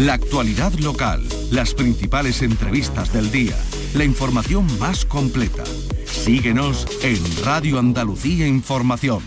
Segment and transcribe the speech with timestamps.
[0.00, 3.54] La actualidad local, las principales entrevistas del día,
[3.92, 5.62] la información más completa.
[6.06, 9.22] Síguenos en Radio Andalucía Información.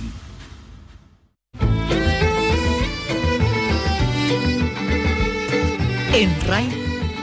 [6.12, 6.70] En RAI,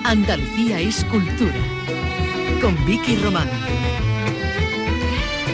[0.05, 1.59] Andalucía es cultura.
[2.61, 3.49] Con Vicky Román.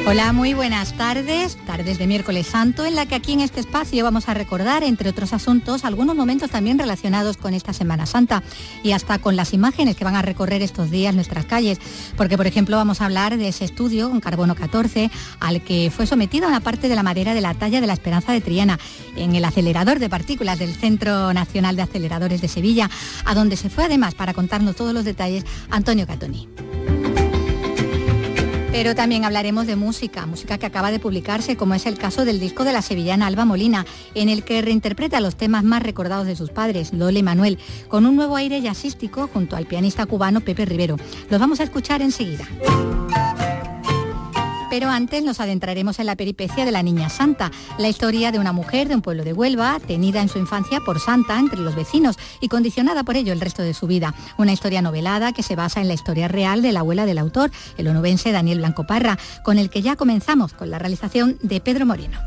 [0.08, 4.04] Hola, muy buenas tardes, tardes de miércoles santo, en la que aquí en este espacio
[4.04, 8.44] vamos a recordar, entre otros asuntos, algunos momentos también relacionados con esta Semana Santa
[8.84, 11.80] y hasta con las imágenes que van a recorrer estos días nuestras calles,
[12.16, 16.06] porque por ejemplo vamos a hablar de ese estudio con carbono 14 al que fue
[16.06, 18.78] sometida una parte de la madera de la talla de la Esperanza de Triana
[19.16, 22.88] en el acelerador de partículas del Centro Nacional de Aceleradores de Sevilla,
[23.24, 26.48] a donde se fue además para contarnos todos los detalles Antonio Catoni.
[28.76, 32.38] Pero también hablaremos de música, música que acaba de publicarse, como es el caso del
[32.38, 36.36] disco de la sevillana Alba Molina, en el que reinterpreta los temas más recordados de
[36.36, 37.58] sus padres, Lola y Manuel,
[37.88, 40.98] con un nuevo aire jazzístico junto al pianista cubano Pepe Rivero.
[41.30, 42.46] Los vamos a escuchar enseguida.
[44.70, 48.52] Pero antes nos adentraremos en la peripecia de la Niña Santa, la historia de una
[48.52, 52.18] mujer de un pueblo de Huelva, tenida en su infancia por santa entre los vecinos
[52.40, 54.14] y condicionada por ello el resto de su vida.
[54.38, 57.50] Una historia novelada que se basa en la historia real de la abuela del autor,
[57.76, 61.86] el onubense Daniel Blanco Parra, con el que ya comenzamos con la realización de Pedro
[61.86, 62.18] Moreno.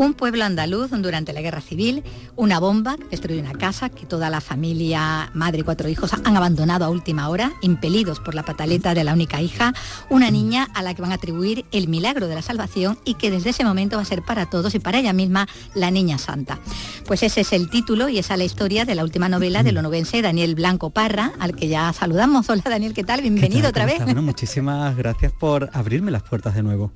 [0.00, 2.02] Un pueblo andaluz durante la guerra civil,
[2.34, 6.38] una bomba que destruyó una casa que toda la familia, madre y cuatro hijos han
[6.38, 9.74] abandonado a última hora, impelidos por la pataleta de la única hija,
[10.08, 13.30] una niña a la que van a atribuir el milagro de la salvación y que
[13.30, 16.60] desde ese momento va a ser para todos y para ella misma la niña santa.
[17.06, 19.76] Pues ese es el título y esa es la historia de la última novela del
[19.76, 22.48] onubense Daniel Blanco Parra, al que ya saludamos.
[22.48, 23.20] Hola Daniel, ¿qué tal?
[23.20, 24.02] Bienvenido otra vez.
[24.02, 26.90] Bueno, muchísimas gracias por abrirme las puertas de nuevo.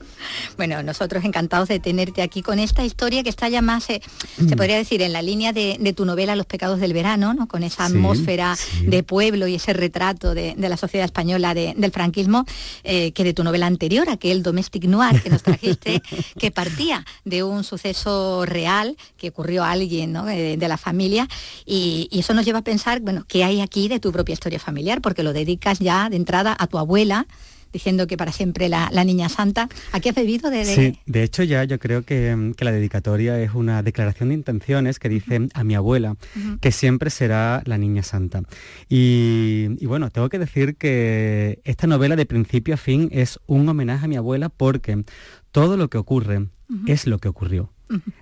[0.57, 4.01] Bueno, nosotros encantados de tenerte aquí con esta historia historia que está ya más, eh,
[4.37, 4.57] se mm.
[4.57, 7.49] podría decir, en la línea de, tu novela Los pecados del verano, ¿no?
[7.49, 12.47] con esa atmósfera de pueblo y ese retrato de, la sociedad española del franquismo,
[12.85, 16.03] eh, que de tu novela anterior, aquel Domestic Noir que nos trajiste,
[16.39, 21.29] que partía de un suceso real que ocurrió a alguien eh, de, la familia,
[21.67, 24.61] y, y, eso nos lleva a pensar, bueno, ¿qué hay aquí de tu propia historia
[24.61, 25.01] familiar?
[25.01, 27.27] Porque lo dedicas ya de entrada a tu abuela,
[27.75, 29.69] diciendo que para siempre la, niña santa.
[29.93, 30.49] ¿A qué has bebido?
[30.49, 34.99] De, Sí, de hecho ya yo creo que, la dedicatoria es una declaración de intenciones
[34.99, 36.17] que dice a mi abuela
[36.63, 38.43] que siempre será la niña santa.
[38.89, 44.07] Y, bueno, tengo que decir que esta novela de principio a fin es un homenaje
[44.07, 45.05] a mi abuela porque
[45.51, 46.47] todo lo que ocurre
[46.87, 47.71] es lo que ocurrió.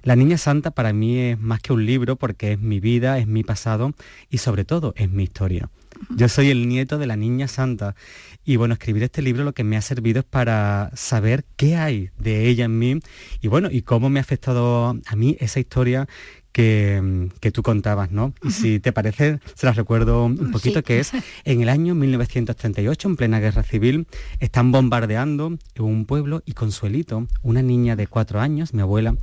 [0.03, 3.27] La Niña Santa para mí es más que un libro porque es mi vida, es
[3.27, 3.95] mi pasado
[4.29, 5.71] y sobre todo es mi historia.
[6.17, 7.95] Yo soy el nieto de la Niña Santa
[8.45, 12.11] y bueno, escribir este libro lo que me ha servido es para saber qué hay
[12.19, 12.99] de ella en mí
[13.41, 16.09] y bueno, y cómo me ha afectado a mí esa historia
[16.53, 18.35] que, tú contabas, ¿no?
[18.43, 21.13] Y si te parece, se las recuerdo un poquito, que es
[21.45, 24.07] en el año 1938, en plena guerra civil,
[24.39, 29.17] están bombardeando un pueblo y Consuelito, una niña de cuatro años, mi abuela,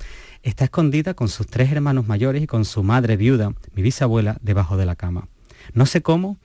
[0.44, 4.78] está escondida con sus tres hermanos mayores y con su madre viuda, mi bisabuela, debajo
[4.78, 5.28] de la cama.
[5.74, 6.38] No sé cómo,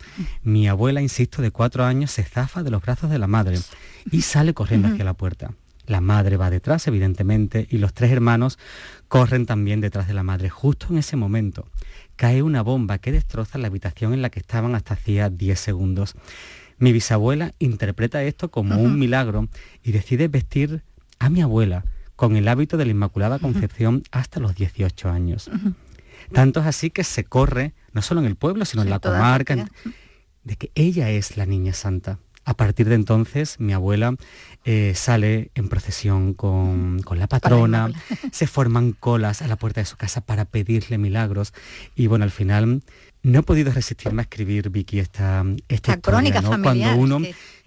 [0.42, 3.58] mi abuela, insisto, de cuatro años, se zafa de los brazos de la madre
[4.10, 5.54] y sale corriendo hacia la puerta.
[5.86, 8.58] La madre va detrás, evidentemente, y los tres hermanos
[9.08, 10.48] corren también detrás de la madre.
[10.48, 11.68] Justo en ese momento
[12.16, 16.14] cae una bomba que destroza la habitación en la que estaban hasta hacía 10 segundos.
[16.78, 19.48] Mi bisabuela interpreta esto como un milagro
[19.82, 20.82] y decide vestir
[21.18, 21.84] a mi abuela
[22.16, 25.50] con el hábito de la Inmaculada Concepción hasta los 18 años.
[26.32, 29.66] Tanto es así que se corre, no solo en el pueblo, sino en la comarca,
[30.44, 32.18] de que ella es la niña santa.
[32.46, 34.16] A partir de entonces, mi abuela
[34.66, 37.90] eh, sale en procesión con, la patrona,
[38.32, 41.54] se forman colas a la puerta de su casa para pedirle milagros.
[41.94, 42.82] Y bueno, al final
[43.22, 47.20] no he podido resistirme a escribir, Vicky, esta, esta, crónica Cuando uno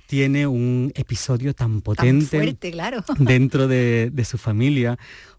[0.06, 3.04] tiene un episodio tan potente claro.
[3.18, 4.98] dentro de, de su familia,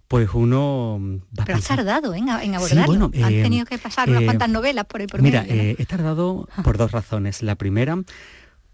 [0.08, 0.98] pues uno
[1.38, 3.10] va Pero has tardado en, abordarlo.
[3.12, 5.86] Sí, eh, tenido que pasar unas eh, cuantas novelas por el por Mira, eh, he
[5.86, 7.42] tardado por dos razones.
[7.42, 8.02] La primera,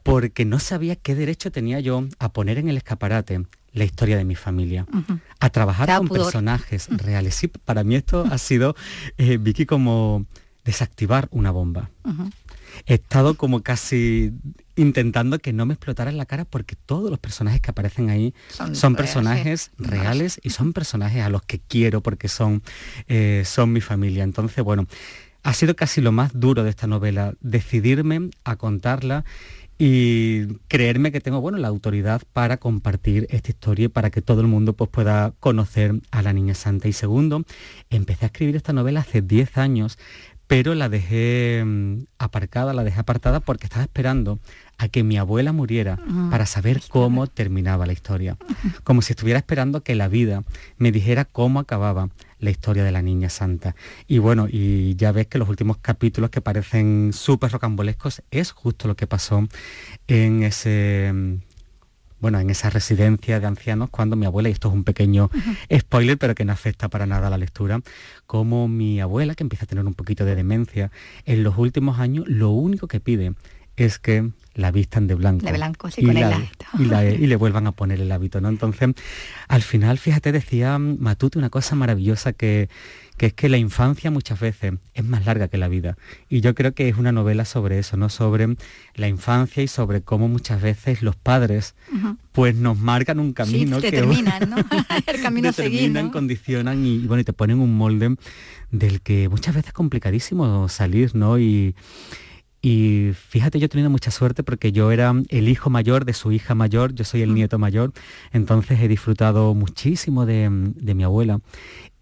[0.05, 4.25] porque no sabía qué derecho tenía yo a poner en el escaparate la historia de
[4.25, 4.87] mi familia,
[5.41, 7.35] a trabajar con personajes reales.
[7.35, 8.77] Sí, para mí esto ha sido,
[9.19, 10.27] Vicky, como
[10.65, 11.91] desactivar una bomba.
[12.87, 14.33] He estado como casi
[14.77, 18.35] intentando que no me explotara en la cara porque todos los personajes que aparecen ahí
[18.73, 22.63] son, personajes reales y son personajes a los que quiero porque son,
[23.09, 24.25] eh, son mi familia.
[24.25, 24.87] Entonces, bueno,
[25.43, 29.25] ha sido casi lo más duro de esta novela, decidirme a contarla
[29.77, 34.41] y creerme que tengo bueno, la autoridad para compartir esta historia y para que todo
[34.41, 36.89] el mundo pues, pueda conocer a la Niña Santa.
[36.89, 37.45] Y segundo,
[37.91, 39.99] empecé a escribir esta novela hace 10 años,
[40.47, 44.39] pero la dejé mm, aparcada, la dejé apartada porque estaba esperando
[44.79, 48.37] a que mi abuela muriera ah, para saber cómo terminaba la historia.
[48.85, 50.45] Como si estuviera esperando que la vida
[50.77, 53.75] me dijera cómo acababa la historia de la niña santa.
[54.07, 58.89] Y bueno, y ya ves que los últimos capítulos que parecen súper rocambolescos es justo
[58.89, 59.47] lo que pasó
[60.09, 61.41] en ese
[62.25, 65.31] bueno, en esa residencia de ancianos cuando mi abuela, y esto es un pequeño
[65.71, 67.83] spoiler, pero que no afecta para nada a la lectura,
[68.25, 70.91] como mi abuela, que empieza a tener un poquito de demencia,
[71.27, 73.35] en los últimos años lo único que pide
[73.77, 75.45] es que la vistan de blanco.
[75.45, 76.67] De blanco, sí, y con el hábito.
[76.79, 78.49] Y, le vuelvan a poner el hábito, ¿no?
[78.49, 78.91] Entonces,
[79.49, 82.69] al final, fíjate, decía Matute una cosa maravillosa que,
[83.17, 85.97] que es que la infancia muchas veces es más larga que la vida.
[86.29, 88.09] Y yo creo que es una novela sobre eso, ¿no?
[88.09, 88.57] Sobre
[88.95, 91.75] la infancia y sobre cómo muchas veces los padres
[92.33, 94.57] pues nos marcan un camino que determinan, ¿no?
[95.07, 98.17] el camino determinan, condicionan y, bueno, y te ponen un molde
[98.71, 101.39] del que muchas veces es complicadísimo salir, ¿no?
[101.39, 101.75] Y,
[102.65, 106.33] y fíjate, yo he tenido mucha suerte porque yo era el hijo mayor de su
[106.33, 107.93] hija mayor, yo soy el nieto mayor,
[108.33, 111.41] entonces he disfrutado muchísimo de, mi abuela.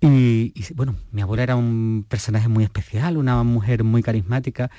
[0.00, 4.70] Y, bueno, mi abuela era un personaje muy especial, una mujer muy carismática.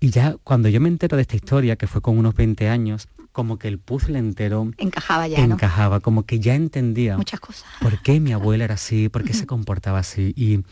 [0.00, 3.06] Y ya cuando yo me entero de esta historia, que fue con unos 20 años,
[3.30, 5.38] como que el puzzle entero encajaba ya.
[5.38, 7.16] Encajaba, como que ya entendía.
[7.16, 7.70] Muchas cosas.
[7.80, 9.08] ¿Por qué mi abuela era así?
[9.08, 10.32] ¿Por qué se comportaba así?
[10.34, 10.64] Y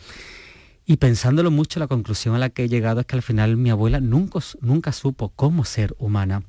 [0.91, 3.69] y pensándolo mucho, la conclusión a la que he llegado es que al final mi
[3.69, 6.45] abuela nunca, nunca supo cómo ser humana.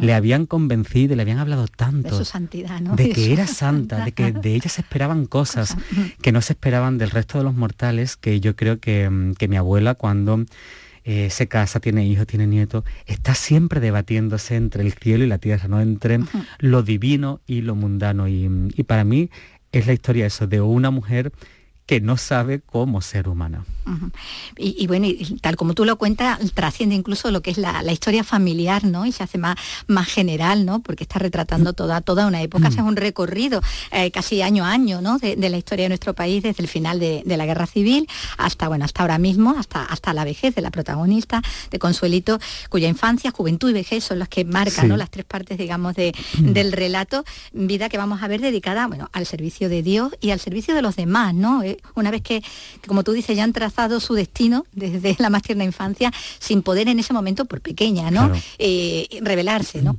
[0.00, 2.96] Le habían convencido, le habían hablado tanto de su santidad, ¿no?
[2.96, 5.76] de que era santa, de que de ella se esperaban cosas
[6.20, 9.56] que no se esperaban del resto de los mortales, que yo creo que, mm, mi
[9.56, 10.44] abuela cuando
[11.04, 15.38] eh, se casa, tiene hijos, tiene nietos, está siempre debatiéndose entre el cielo y la
[15.38, 15.80] tierra, ¿no?
[15.80, 16.18] entre
[16.58, 18.26] lo divino y lo mundano.
[18.26, 19.30] Y, y para mí
[19.70, 21.32] es la historia eso, de una mujer
[21.86, 23.64] que no sabe cómo ser humana.
[24.56, 25.06] y, bueno,
[25.42, 29.04] tal como tú lo cuentas, trasciende incluso lo que es la, historia familiar, ¿no?
[29.04, 30.80] Y se hace más, más general, ¿no?
[30.80, 33.60] Porque está retratando toda, toda una época, es un recorrido
[33.92, 35.18] eh, casi año a año, ¿no?
[35.18, 38.08] De, la historia de nuestro país desde el final de, la guerra civil
[38.38, 42.38] hasta, bueno, hasta ahora mismo, hasta, hasta la vejez de la protagonista, de Consuelito,
[42.70, 44.96] cuya infancia, juventud y vejez son las que marcan, ¿no?
[44.96, 46.52] Las tres partes, digamos, de, mm.
[46.52, 50.40] del relato, vida que vamos a ver dedicada, bueno, al servicio de Dios y al
[50.40, 51.62] servicio de los demás, ¿no?
[51.94, 52.42] Una vez que,
[52.86, 56.88] como tú dices, ya han trazado su destino desde la más tierna infancia, sin poder
[56.88, 58.30] en ese momento, por pequeña, ¿no?
[58.58, 59.96] Eh, revelarse, ¿no?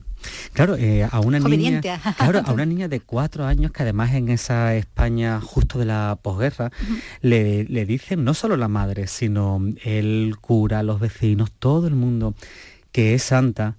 [0.54, 1.82] Claro, eh, a una niña,
[2.18, 6.18] claro, a una niña de cuatro años que además en esa España justo de la
[6.22, 6.72] posguerra
[7.22, 12.34] le, le, dicen no solo la madre, sino el cura, los vecinos, todo el mundo
[12.92, 13.76] que es santa,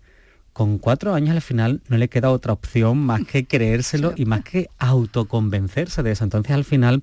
[0.57, 4.43] con cuatro años al final no le queda otra opción más que creérselo y más
[4.43, 6.25] que autoconvencerse de eso.
[6.25, 7.03] Entonces al final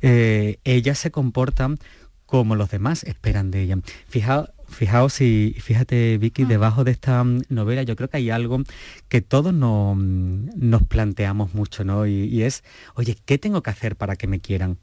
[0.00, 1.68] eh, ella se comporta
[2.24, 3.76] como los demás esperan de ella.
[4.08, 6.46] Fijaos, Fijaos y fíjate Vicky, ah.
[6.46, 8.62] debajo de esta mm, novela yo creo que hay algo
[9.08, 12.06] que todos mm, nos planteamos mucho, ¿no?
[12.06, 12.62] Y, es,
[12.94, 14.78] oye, ¿qué tengo que hacer para que me quieran?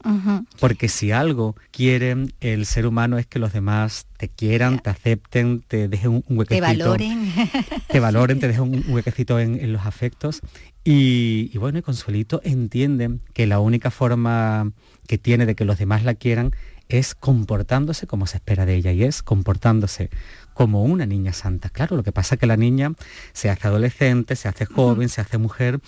[0.59, 5.61] Porque si algo quiere el ser humano es que los demás te quieran, te acepten,
[5.67, 6.65] te dejen un, huequecito.
[6.65, 7.33] Te valoren.
[7.89, 10.41] Te valoren, te dejen un huequecito en, los afectos.
[10.83, 14.71] Y, y bueno, y Consuelito entiende que la única forma
[15.07, 16.53] que tiene de que los demás la quieran
[16.89, 20.09] es comportándose como se espera de ella y es comportándose
[20.53, 21.69] como una niña santa.
[21.69, 22.93] Claro, lo que pasa es que la niña
[23.33, 25.79] se hace adolescente, se hace joven, se hace mujer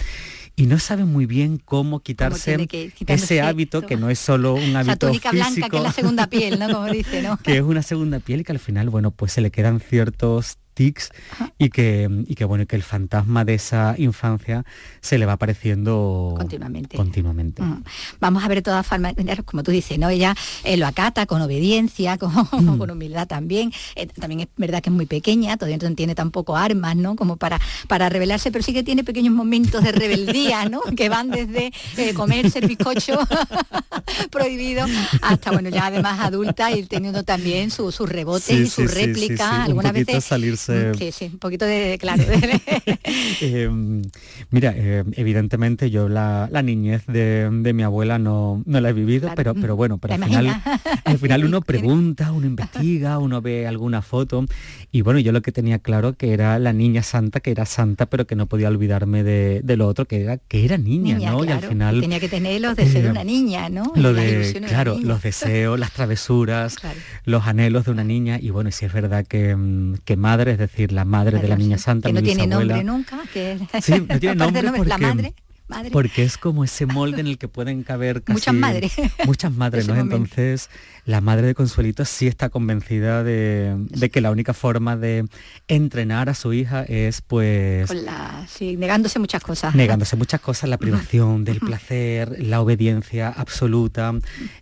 [0.56, 2.68] y no sabe muy bien cómo quitarse
[3.08, 6.60] ese hábito que no es solo un hábito túnica blanca que es la segunda piel,
[6.60, 6.72] ¿no?
[6.72, 7.38] Como dice, ¿no?
[7.38, 10.58] que es una segunda piel y que al final, bueno, pues se le quedan ciertos
[10.76, 11.10] tics
[11.58, 14.64] y que, y que bueno que el fantasma de esa infancia
[15.02, 16.98] se le va apareciendo continuamente.
[16.98, 17.64] continuamente.
[18.20, 19.16] Vamos a ver de todas formas,
[19.46, 20.10] como tú dices, ¿no?
[20.10, 22.32] Ella eh, lo acata con obediencia, con,
[22.78, 23.72] con humildad también.
[23.96, 27.16] Eh, también es verdad que es muy pequeña, todavía no tiene tampoco armas, ¿no?
[27.16, 30.82] Como para, para rebelarse, pero sí que tiene pequeños momentos de rebeldía, ¿no?
[30.98, 33.18] que van desde eh, comerse el bizcocho
[34.32, 34.86] prohibido
[35.22, 39.64] hasta, bueno, ya además adulta y teniendo también sus su rebotes y su réplica.
[39.64, 42.24] Algunas veces salirse Sí, sí, un poquito de, claro.
[43.42, 44.02] Em,
[44.52, 49.54] mira, em, evidentemente yo la, niñez de, mi abuela no, no la he vivido, pero,
[49.54, 50.62] pero bueno, pero al final,
[51.04, 54.46] al final uno pregunta, uno investiga, uno ve alguna foto
[54.92, 58.06] y bueno, yo lo que tenía claro que era la niña santa, que era santa,
[58.06, 61.44] pero que no podía olvidarme de, lo otro, que era que era niña, ¿no?
[61.44, 62.02] y al final...
[62.02, 63.92] Tenía que tener los deseos de una niña, ¿no?
[63.96, 66.78] Lo de, claro, los deseos, las travesuras,
[67.26, 70.60] los anhelos de una niña y bueno, si es verdad que, mm, que madre es
[70.60, 74.20] decir, la madre de la Niña Santa, que no tiene nombre nunca, que sí, no
[74.20, 75.34] tiene nombre porque, la madre.
[75.92, 78.94] Porque es como ese molde en el que pueden caber casi muchas madres.
[79.26, 79.96] Muchas madres, ¿no?
[79.96, 80.70] Entonces,
[81.06, 85.26] la madre de Consuelito sí está convencida de, que la única forma de
[85.68, 87.92] entrenar a su hija es pues...
[88.48, 89.76] sí, negándose muchas cosas.
[89.76, 94.14] Negándose muchas cosas, la privación del placer, la obediencia absoluta,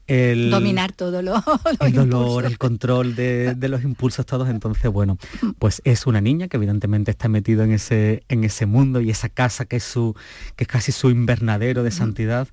[0.05, 0.51] el...
[0.51, 1.41] Dominar todo lo...
[1.79, 4.49] el dolor, el control de, los impulsos todos.
[4.49, 5.17] Entonces, bueno,
[5.59, 9.29] pues es una niña que evidentemente está metida en ese, en ese mundo y esa
[9.29, 10.13] casa que es, su,
[10.57, 12.49] que es casi su invernadero de santidad.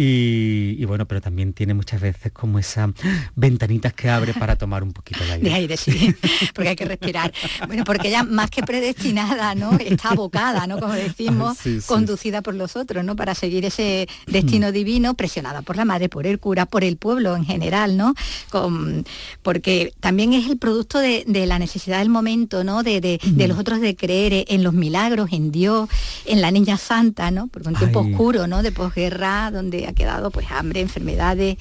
[0.00, 2.90] Y, bueno, pero también tiene muchas veces como esas
[3.34, 5.48] ventanitas que abre para tomar un poquito de aire.
[5.48, 6.14] De aire, sí,
[6.54, 7.32] porque hay que respirar.
[7.66, 9.72] Bueno, porque ella más que predestinada, ¿no?
[9.72, 10.78] Está abocada, ¿no?
[10.78, 13.16] Como decimos, conducida por los otros, ¿no?
[13.16, 17.34] Para seguir ese destino divino, presionada por la madre, por el cura, por el pueblo
[17.34, 18.14] en general, ¿no?
[18.50, 19.04] Con,
[19.42, 22.84] porque también es el producto de, la necesidad del momento, ¿no?
[22.84, 25.88] De, los otros de creer en los milagros, en Dios,
[26.24, 27.48] en la niña santa, ¿no?
[27.48, 28.62] Porque un tiempo oscuro, ¿no?
[28.62, 31.58] De posguerra, donde ha quedado pues hambre, enfermedades,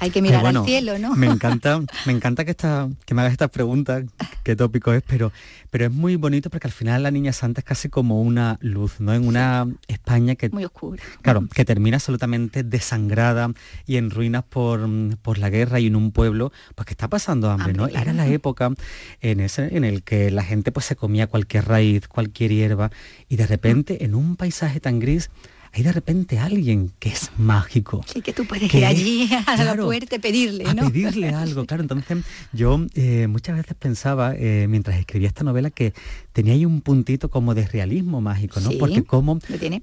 [0.00, 1.14] hay que mirar al cielo, ¿no?
[1.14, 4.04] Me encanta, me encanta que, esta, que me hagas estas preguntas,
[4.42, 5.30] qué tópico es, pero,
[5.70, 8.98] pero es muy bonito porque al final la Niña Santa es casi como una luz,
[8.98, 9.12] ¿no?
[9.12, 10.48] En una España que...
[10.48, 11.02] Muy oscura.
[11.20, 13.52] Claro, que termina absolutamente desangrada
[13.86, 14.88] y en ruinas por,
[15.18, 17.86] por la guerra y en un pueblo pues que está pasando hambre, ¿no?
[17.88, 18.72] Era la época
[19.20, 22.90] en, ese, en el que la gente pues se comía cualquier raíz, cualquier hierba
[23.28, 25.30] y de repente en un paisaje tan gris
[25.72, 28.04] hay de repente alguien que es mágico.
[28.06, 30.86] Sí, que tú puedes ir allí a la puerta pedirle, ¿no?
[30.86, 31.82] A pedirle algo, claro.
[31.82, 32.18] Entonces
[32.52, 35.94] yo eh, muchas veces pensaba, eh, mientras escribía esta novela, que
[36.32, 38.70] tenía ahí un puntito como de realismo mágico, ¿no?
[38.78, 39.38] Porque como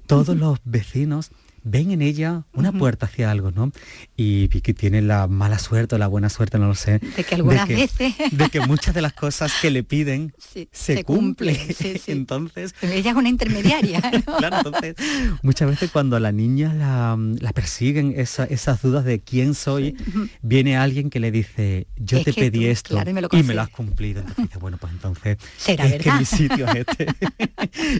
[0.06, 1.30] todos los vecinos
[1.68, 3.72] ven en ella una puerta hacia algo, ¿no?
[4.16, 6.98] Y Vicky tiene la mala suerte o la buena suerte, no lo sé.
[7.16, 8.14] De que algunas veces.
[8.30, 10.32] De que muchas de las cosas que le piden
[10.72, 11.56] se, cumplen.
[11.56, 12.00] Cumple.
[12.06, 12.74] entonces...
[12.82, 14.00] ella es una intermediaria,
[14.38, 14.96] claro, entonces
[15.42, 19.96] muchas veces cuando a la niña la, persiguen esas dudas de quién soy,
[20.42, 24.20] viene alguien que le dice, yo te pedí esto y, me lo, has cumplido.
[24.20, 27.06] Entonces dice, bueno, pues entonces ¿Será es que mi sitio es este.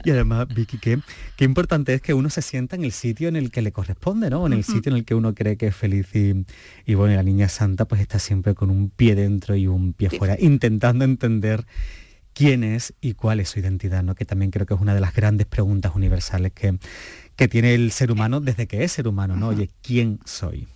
[0.04, 1.00] y además, Vicky, qué,
[1.36, 4.30] qué importante es que uno se sienta en el sitio en el que le corresponde,
[4.30, 4.46] ¿no?
[4.46, 7.48] En el sitio en el que uno cree que es feliz y, bueno, la niña
[7.48, 11.66] santa pues está siempre con un pie dentro y un pie fuera, intentando entender
[12.32, 14.14] quién es y cuál es su identidad, ¿no?
[14.14, 16.78] Que también creo que es una de las grandes preguntas universales que,
[17.36, 19.48] que tiene el ser humano desde que es ser humano, ¿no?
[19.48, 20.68] Oye, ¿quién soy?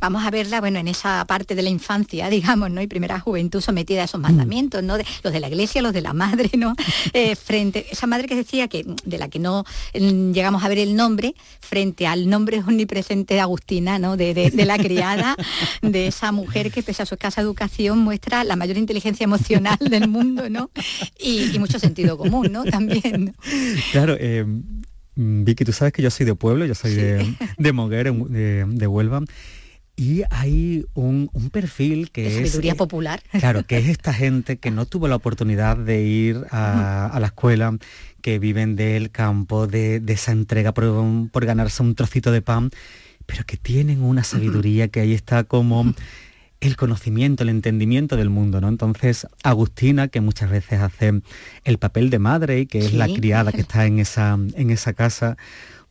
[0.00, 2.82] Vamos a verla, bueno, en esa parte de la infancia, digamos, ¿no?
[2.82, 4.22] Y primera juventud sometida a esos mm.
[4.22, 4.98] mandamientos, ¿no?
[4.98, 6.74] De, los de la iglesia, los de la madre, ¿no?
[7.12, 9.64] Eh, frente, esa madre que decía que, de la que no
[9.94, 14.16] mm, llegamos a ver el nombre, frente al nombre omnipresente de Agustina, ¿no?
[14.16, 15.36] De, la criada,
[15.82, 20.08] de esa mujer que pese a su escasa educación muestra la mayor inteligencia emocional del
[20.08, 20.70] mundo, ¿no?
[21.18, 22.64] Y, mucho sentido común, ¿no?
[22.64, 23.34] También.
[23.92, 24.44] Claro, eh,
[25.16, 28.86] Vicky, tú sabes que yo soy de pueblo, yo soy de, de Moguer, de, de
[28.86, 29.22] Huelva.
[29.96, 32.34] Y hay un, perfil que es...
[32.34, 33.22] Sabiduría eh, popular.
[33.38, 37.76] Claro, que es esta gente que no tuvo la oportunidad de ir a, la escuela,
[38.20, 42.70] que viven del campo, de, esa entrega por, por, ganarse un trocito de pan,
[43.26, 45.94] pero que tienen una sabiduría que ahí está como
[46.60, 48.68] el conocimiento, el entendimiento del mundo, ¿no?
[48.68, 51.20] Entonces, Agustina, que muchas veces hace
[51.64, 54.94] el papel de madre y que es la criada que está en esa, en esa
[54.94, 55.36] casa,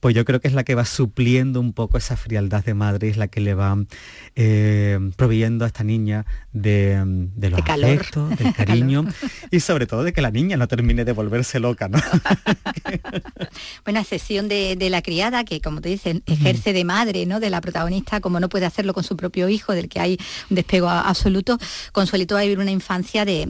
[0.04, 3.08] pues yo creo que es la que va supliendo un poco esa frialdad de madre,
[3.08, 3.78] es la que le va
[4.36, 7.02] eh, proveyendo a esta niña de,
[7.40, 9.06] los afectos, del cariño
[9.50, 12.00] y sobre todo de que la niña no termine de volverse loca, ¿no?
[13.86, 17.40] bueno, excepción de, la criada, que como te dicen, ejerce de madre, ¿no?
[17.40, 20.18] De la protagonista, como no puede hacerlo con su propio hijo, del que hay
[20.50, 21.58] un despego absoluto,
[21.94, 23.48] Consuelito va a vivir una infancia de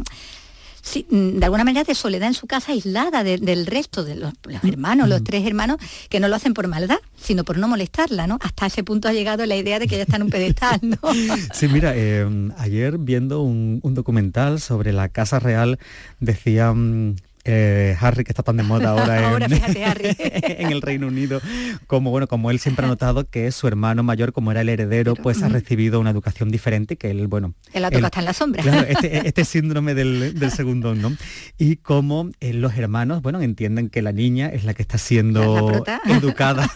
[1.09, 5.07] Mm, de alguna manera de soledad en su casa aislada del resto de los, hermanos,
[5.07, 5.23] los mm.
[5.23, 5.77] tres hermanos,
[6.09, 8.37] que no lo hacen por maldad, sino por no molestarla, ¿no?
[8.41, 10.97] Hasta ese punto ha llegado la idea de que ella está en un pedestal, ¿no?
[11.53, 15.79] Sí, mira, em, ayer viendo un, un, documental sobre la Casa Real,
[16.19, 21.41] decía mm, eh, Harry, que está tan de moda ahora, en, el Reino Unido,
[21.87, 25.15] como bueno, como él siempre ha notado que su hermano mayor, como era el heredero,
[25.15, 27.53] pues ha recibido una educación diferente que él, bueno.
[27.73, 28.63] Él la toca está en la sombra.
[28.93, 31.15] Este, este, síndrome del, segundo, ¿no?
[31.57, 35.83] Y como eh, los hermanos, bueno, entienden que la niña es la que está siendo
[36.05, 36.69] educada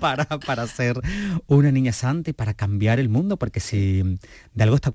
[0.00, 1.00] para, para ser
[1.46, 4.02] una niña santa y para cambiar el mundo, porque si
[4.54, 4.92] de algo está,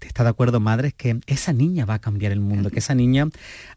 [0.00, 2.94] está de acuerdo madre es que esa niña va a cambiar el mundo, que esa
[2.94, 3.28] niña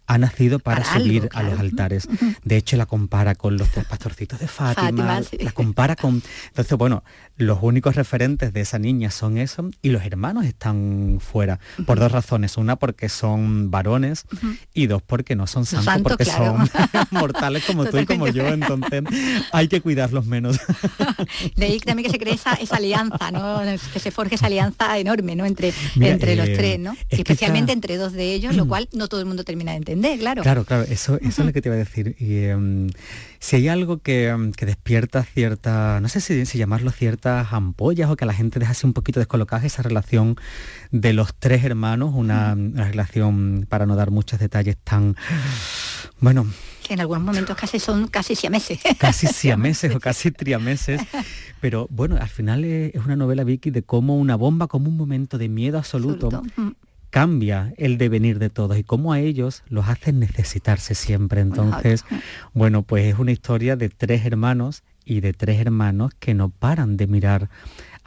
[0.07, 2.07] ha nacido para subir a los altares.
[2.43, 6.23] De hecho, la compara con los pastorcitos de Fátima, la compara con...
[6.47, 7.03] Entonces, bueno,
[7.35, 12.11] los únicos referentes de esa niña son eso y los hermanos están fuera por dos
[12.11, 12.57] razones.
[12.57, 14.25] Una porque son varones
[14.73, 16.69] y dos porque no son santos, porque son
[17.11, 18.47] mortales como tú y como yo.
[18.47, 19.03] Entonces
[19.51, 20.57] hay que cuidarlos menos.
[21.55, 23.59] De ahí también que se cree esa, alianza, ¿no?
[23.91, 25.45] que se forje esa alianza enorme ¿no?
[25.45, 26.95] entre, entre los eh, tres, ¿no?
[27.09, 30.43] Especialmente entre dos de ellos, lo cual no todo el mundo termina de entender, claro.
[30.43, 32.15] Claro, claro, eso, eso es lo que te iba a decir.
[32.19, 32.89] Y, em,
[33.39, 38.15] si hay algo em, que, despierta cierta, no sé si, si, llamarlo ciertas ampollas o
[38.15, 40.35] que a la gente deja así un poquito descolocada, esa relación
[40.91, 45.15] de los tres hermanos, una, relación, para no dar muchos detalles, tan,
[46.19, 46.47] bueno...
[46.85, 48.79] Que en algunos momentos casi son casi siameses.
[48.97, 51.01] Casi siameses o casi triameses.
[51.59, 55.37] Pero bueno, al final es, una novela, Vicky, de cómo una bomba, como un momento
[55.37, 56.43] de miedo absoluto,
[57.17, 61.41] cambia el devenir de todos y cómo a ellos los hacen necesitarse siempre.
[61.41, 62.05] Entonces,
[62.53, 66.95] bueno, pues es una historia de tres hermanos y de tres hermanos que no paran
[66.95, 67.49] de mirar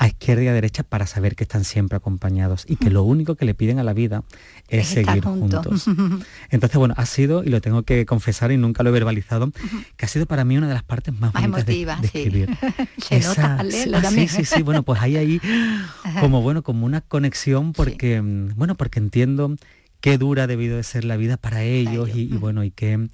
[0.00, 3.34] a izquierda y a derecha para saber que están siempre acompañados y que lo único
[3.34, 4.24] que le piden a la vida
[4.68, 5.86] es, seguir juntos.
[6.50, 9.52] Entonces, bueno, ha sido, y lo tengo que confesar y nunca lo he verbalizado,
[9.98, 12.48] que ha sido para mí una de las partes más, bonitas de, escribir.
[12.96, 13.62] Se nota
[14.08, 15.38] Sí, sí, sí, bueno, pues hay ahí
[16.20, 19.54] como, bueno, como una conexión porque, mm, bueno, porque entiendo
[20.00, 23.10] qué dura ha debido de ser la vida para ellos, y, y, bueno, y qué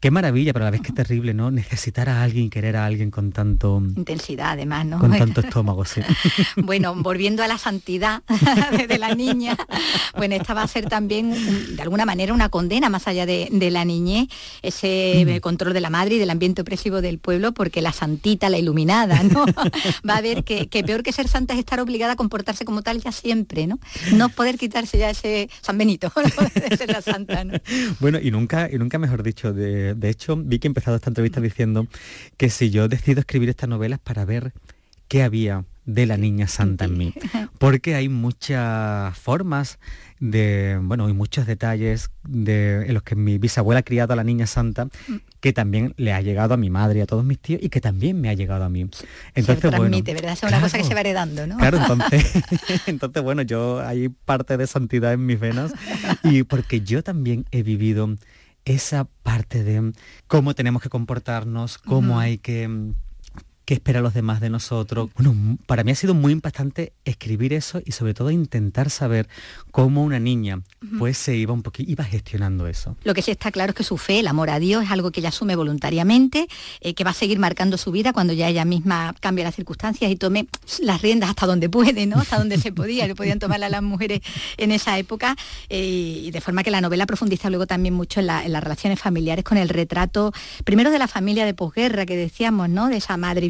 [0.00, 1.50] Qué maravilla, pero a la vez que terrible, ¿no?
[1.50, 3.82] Necesitar a alguien, querer a alguien con tanto...
[3.96, 5.00] Intensidad, además, ¿no?
[5.00, 6.02] Con tanto estómago, sí.
[6.56, 8.22] bueno, volviendo a la santidad
[8.88, 9.56] de la niña,
[10.16, 11.34] bueno, esta va a ser también,
[11.74, 14.28] de alguna manera, una condena más allá de, la niñez,
[14.62, 15.40] ese mm.
[15.40, 19.24] control de la madre y del ambiente opresivo del pueblo, porque la santita, la iluminada,
[19.24, 19.46] ¿no?
[20.08, 23.00] va a ver que, peor que ser santa es estar obligada a comportarse como tal
[23.00, 23.80] ya siempre, ¿no?
[24.12, 26.12] No poder quitarse ya ese San Benito,
[26.54, 27.58] de ser la santa, ¿no?
[27.98, 31.10] Bueno, y nunca, y nunca mejor dicho, de de hecho, vi que he empezado esta
[31.10, 31.86] entrevista diciendo
[32.36, 34.52] que si yo decido escribir estas novelas para ver
[35.08, 37.14] qué había de la niña santa en mí.
[37.58, 39.78] Porque hay muchas formas
[40.20, 44.22] de, bueno, hay muchos detalles de, en los que mi bisabuela ha criado a la
[44.22, 45.16] niña santa mm.
[45.40, 47.80] que también le ha llegado a mi madre y a todos mis tíos y que
[47.80, 48.82] también me ha llegado a mí.
[48.82, 50.32] Entonces, se transmite, ¿verdad?
[50.34, 51.56] Es una cosa que se va heredando, ¿no?
[51.56, 52.34] Claro, entonces,
[52.86, 55.72] entonces, bueno, yo hay parte de santidad en mis venas
[56.22, 58.14] y porque yo también he vivido
[58.68, 59.92] esa parte de
[60.26, 62.68] cómo tenemos que comportarnos, cómo hay que
[63.68, 65.10] qué esperan los demás de nosotros.
[65.14, 69.28] Bueno, para mí ha sido muy impactante escribir eso y sobre todo intentar saber
[69.72, 70.62] cómo una niña
[70.98, 72.96] pues se iba un poquito, iba gestionando eso.
[73.04, 75.10] Lo que sí está claro es que su fe, el amor a Dios, es algo
[75.10, 76.48] que ella asume voluntariamente,
[76.80, 80.10] eh, que va a seguir marcando su vida cuando ya ella misma cambie las circunstancias
[80.10, 80.48] y tome
[80.80, 82.20] las riendas hasta donde puede, ¿no?
[82.20, 84.22] Hasta donde se podía, que podían tomarla las mujeres
[84.56, 85.36] en esa época.
[85.68, 89.44] Eh, y de forma que la novela profundiza luego también mucho en, las relaciones familiares
[89.44, 90.32] con el retrato,
[90.64, 92.88] primero de la familia de posguerra que decíamos, ¿no?
[92.88, 93.46] De esa madre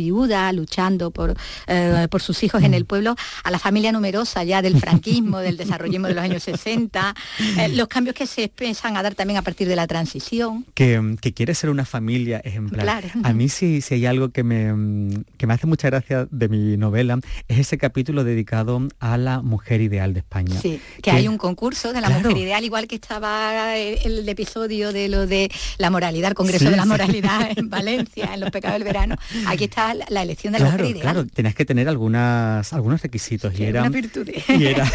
[0.53, 1.35] luchando por,
[1.67, 5.57] eh, por sus hijos en el pueblo, a la familia numerosa ya del franquismo, del
[5.57, 7.15] desarrollismo de los años 60,
[7.59, 10.67] eh, los cambios que se empiezan a dar también a partir de la transición.
[10.75, 10.99] Que,
[11.35, 13.05] quiere ser una familia ejemplar.
[13.23, 17.19] A mí sí, si hay algo que me, me hace mucha gracia de mi novela,
[17.49, 20.59] es ese capítulo dedicado a la mujer ideal de España.
[20.61, 25.09] Sí, que, hay un concurso de la mujer ideal, igual que estaba el, episodio de
[25.09, 28.85] lo de la moralidad, el Congreso de la Moralidad en Valencia, en los pecados del
[28.85, 29.17] verano.
[29.47, 31.01] Aquí está la elección de la mujer ideal.
[31.01, 33.91] Claro, tenías que tener algunas, algunos requisitos y era,
[34.49, 34.91] y era,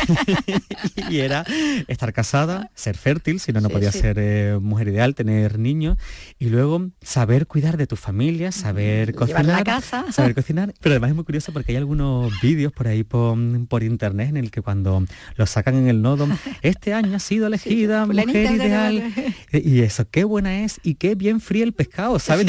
[1.10, 1.46] y era
[1.88, 5.98] estar casada, ser fértil, si no, no podía ser eh, mujer ideal, tener niños
[6.40, 9.46] y luego saber cuidar de tu familia, saber cocinar.
[9.46, 10.06] La casa.
[10.12, 10.74] Saber cocinar.
[10.80, 14.52] Pero además es muy curioso porque hay algunos vídeos por ahí por, internet en el
[14.52, 15.04] que cuando
[15.36, 16.28] lo sacan en el nodo,
[16.62, 19.14] este año ha sido elegida mujer ideal.
[19.52, 22.48] Y eso, qué buena es y qué bien fría el pescado, ¿saben?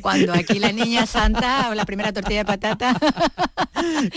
[0.00, 1.33] Cuando aquí la niña santa
[1.70, 2.96] o la primera tortilla de patata.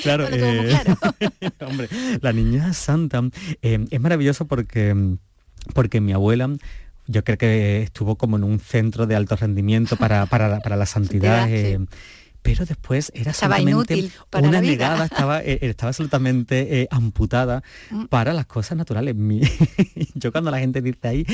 [0.01, 0.77] Claro, eh,
[1.67, 1.89] hombre,
[2.21, 3.21] la niña santa
[3.61, 4.95] eh, es maravilloso porque,
[5.73, 6.49] porque mi abuela
[7.07, 11.49] yo creo que estuvo como en un centro de alto rendimiento para, para, la santidad
[12.47, 18.05] pero después era estaba inútil para una negada, estaba, eh, estaba absolutamente eh, amputada mm.
[18.05, 19.15] para las cosas naturales.
[20.13, 21.27] yo cuando la gente dice ahí,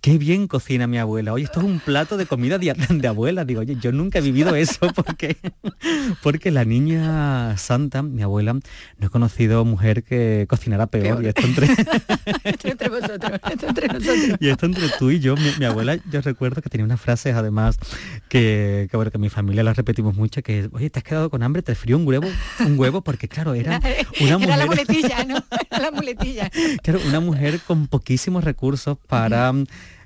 [0.00, 3.62] qué bien cocina mi abuela, oye, esto es un plato de comida de, abuela, digo,
[3.62, 5.38] oye, yo nunca he vivido eso porque,
[6.22, 11.46] porque la niña santa, mi abuela, no he conocido mujer que cocinara peor, Y, esto
[11.46, 11.66] entre...
[12.44, 14.38] entre vosotros, esto entre nosotros.
[14.38, 17.76] Y esto entre tú y yo, mi, abuela, yo recuerdo que tenía unas frases además
[18.28, 21.42] que, que, bueno, que mi familia las repetimos mucho, que oye, te has quedado con
[21.42, 22.28] hambre, te frío un huevo,
[22.60, 23.80] un huevo, porque claro, era
[24.20, 24.50] una mujer...
[24.50, 25.44] Era la muletilla, ¿no?
[25.70, 26.50] la muletilla.
[26.82, 29.52] Claro, una mujer con poquísimos recursos para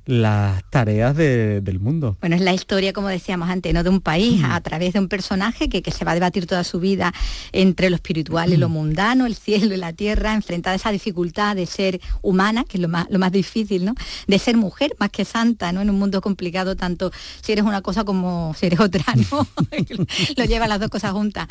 [0.06, 2.16] las tareas del mundo.
[2.20, 3.82] Bueno, es la historia, como decíamos antes, ¿no?
[3.82, 4.44] de un país mm.
[4.44, 7.12] a través de un personaje que, se va a debatir toda su vida
[7.52, 11.56] entre lo espiritual y lo mundano, el cielo y la tierra, enfrentada a esa dificultad
[11.56, 13.94] de ser humana, que es lo más, lo más difícil, ¿no?
[14.26, 15.80] De ser mujer más que santa, ¿no?
[15.82, 19.46] En un mundo complicado, tanto si eres una cosa como si eres otra, ¿no?
[20.36, 21.48] lo lleva las dos cosas juntas.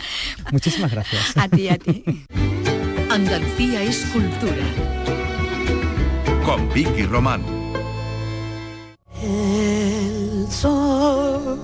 [0.51, 1.37] Muchísimas gracias.
[1.37, 2.03] A ti, a ti.
[3.09, 4.63] Andalucía es cultura.
[6.45, 7.62] Con Vicky Román.
[9.23, 11.59] El sol,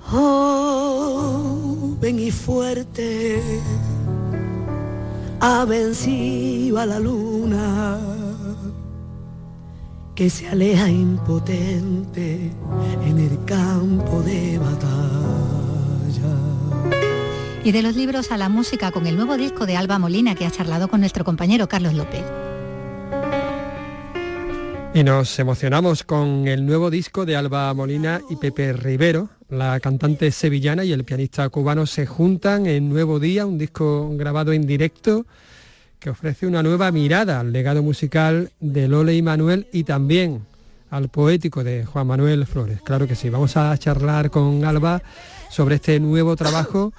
[0.00, 0.58] joven
[2.20, 3.42] y fuerte,
[5.40, 7.98] ha vencido a la luna
[10.14, 12.52] que se aleja impotente
[13.04, 14.78] en el campo de batalla.
[17.64, 20.46] Y de los libros a la música con el nuevo disco de Alba Molina que
[20.46, 22.24] ha charlado con nuestro compañero Carlos López.
[24.98, 29.28] Y nos emocionamos con el nuevo disco de Alba Molina y Pepe Rivero.
[29.48, 34.52] La cantante sevillana y el pianista cubano se juntan en Nuevo Día, un disco grabado
[34.52, 35.24] en directo
[36.00, 40.44] que ofrece una nueva mirada al legado musical de Lole y Manuel y también
[40.90, 42.80] al poético de Juan Manuel Flores.
[42.82, 45.00] Claro que sí, vamos a charlar con Alba
[45.48, 46.92] sobre este nuevo trabajo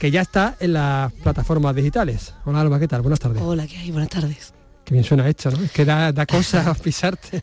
[0.00, 2.34] que ya está en las plataformas digitales.
[2.46, 3.02] Hola Alba, ¿qué tal?
[3.02, 3.40] Buenas tardes.
[3.40, 3.92] Hola, ¿qué hay?
[3.92, 4.54] Buenas tardes.
[4.84, 5.62] Qué bien suena esto, ¿no?
[5.62, 7.42] Es que da, da cosa pisarte,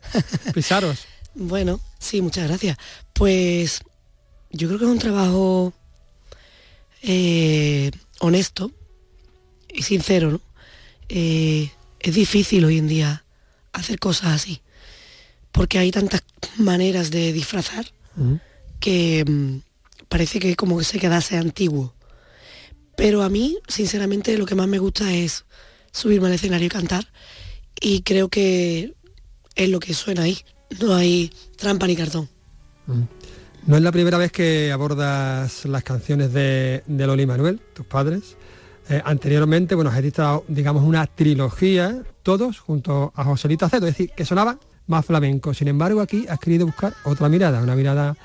[0.54, 1.06] pisaros.
[1.34, 2.76] Bueno, sí, muchas gracias.
[3.12, 3.80] Pues
[4.50, 5.72] yo creo que es un trabajo
[7.02, 8.70] eh, honesto
[9.72, 10.40] y sincero, ¿no?
[11.08, 13.24] Eh, es difícil hoy en día
[13.72, 14.60] hacer cosas así,
[15.50, 16.22] porque hay tantas
[16.56, 17.86] maneras de disfrazar
[18.80, 19.58] que mm,
[20.08, 21.94] parece que como que se quedase antiguo.
[22.96, 25.44] Pero a mí, sinceramente, lo que más me gusta es
[25.92, 27.06] subirme al escenario y cantar,
[27.80, 28.94] y creo que
[29.54, 30.38] es lo que suena ahí,
[30.80, 32.28] no hay trampa ni cartón.
[33.66, 38.36] No es la primera vez que abordas las canciones de, de Loli Manuel, tus padres.
[38.88, 44.10] Eh, anteriormente, bueno, has editado, digamos, una trilogía, todos junto a Joselito Acedo, es decir,
[44.16, 45.54] que sonaba más flamenco.
[45.54, 48.16] Sin embargo, aquí has querido buscar otra mirada, una mirada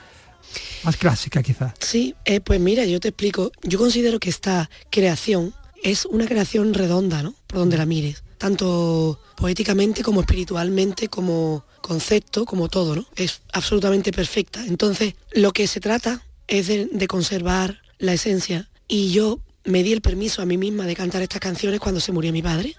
[0.83, 1.73] más clásica quizás.
[1.79, 3.51] Sí, eh, pues mira, yo te explico.
[3.63, 7.35] Yo considero que esta creación es una creación redonda, ¿no?
[7.47, 8.23] Por donde la mires.
[8.37, 13.05] Tanto poéticamente como espiritualmente, como concepto, como todo, ¿no?
[13.15, 14.65] Es absolutamente perfecta.
[14.65, 18.69] Entonces, lo que se trata es de conservar la esencia.
[18.87, 22.11] Y yo me di el permiso a mí misma de cantar estas canciones cuando se
[22.11, 22.75] murió mi padre,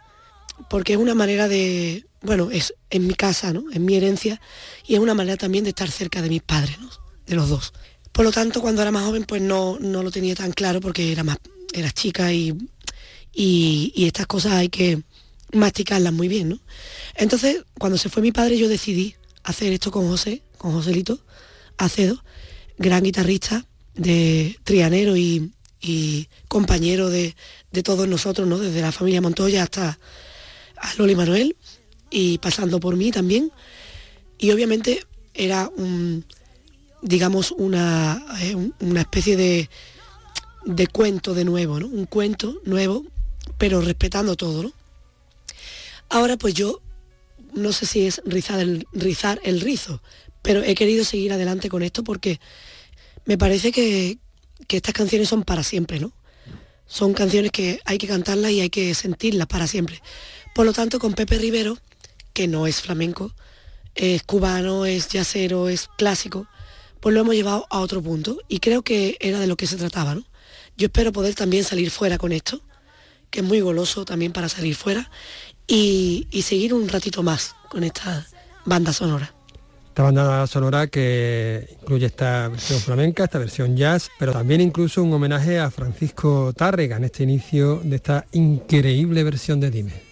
[0.71, 3.65] porque es una manera de, bueno, es en mi casa, ¿no?
[3.73, 4.41] En mi herencia,
[4.87, 6.89] y es una manera también de estar cerca de mis padres, ¿no?
[7.27, 7.73] De los dos.
[8.19, 11.13] Por lo tanto, cuando era más joven, pues no, no lo tenía tan claro porque
[11.13, 11.39] era más,
[11.73, 12.53] era chica y,
[13.33, 15.05] y, estas cosas hay que
[15.53, 16.59] masticarlas muy bien, ¿no?
[17.15, 21.21] Entonces, cuando se fue mi padre, yo decidí hacer esto con José, con Joselito
[21.77, 22.25] Acedo,
[22.77, 27.37] gran guitarrista de Trianero y, y compañero de,
[27.85, 28.59] todos nosotros, ¿no?
[28.59, 29.97] Desde la familia Montoya hasta
[30.77, 31.55] a Loli Manuel
[32.11, 33.53] y pasando por mí también.
[34.39, 36.25] Y obviamente era un,
[37.03, 39.69] digamos, una, eh, una especie de,
[40.65, 41.87] de cuento de nuevo, ¿no?
[41.87, 43.05] Un cuento nuevo,
[43.57, 44.73] pero respetando todo, ¿no?
[46.09, 46.81] Ahora pues yo
[47.55, 50.03] no sé si es rizar el, rizar el rizo,
[50.43, 52.41] pero he querido seguir adelante con esto porque
[53.25, 54.19] me parece que,
[54.67, 56.13] que estas canciones son para siempre, ¿no?
[56.87, 60.03] Son canciones que hay que cantarlas y hay que sentirlas para siempre.
[60.55, 61.79] Por lo tanto, con Pepe Rivero,
[62.33, 63.35] que no es flamenco,
[63.95, 66.47] es cubano, es yacero, es clásico,
[67.01, 69.77] pues lo hemos llevado a otro punto y creo que era de lo que se
[69.77, 70.25] trataba, ¿no?
[70.77, 72.61] Yo espero poder también salir fuera con esto,
[73.31, 75.11] que es muy goloso también para salir fuera,
[75.67, 78.27] y, y seguir un ratito más con esta
[78.65, 79.35] banda sonora.
[79.89, 85.13] Esta banda sonora que incluye esta versión flamenca, esta versión jazz, pero también incluso un
[85.13, 90.08] homenaje a Francisco Tárrega en este inicio de esta increíble versión de Dime.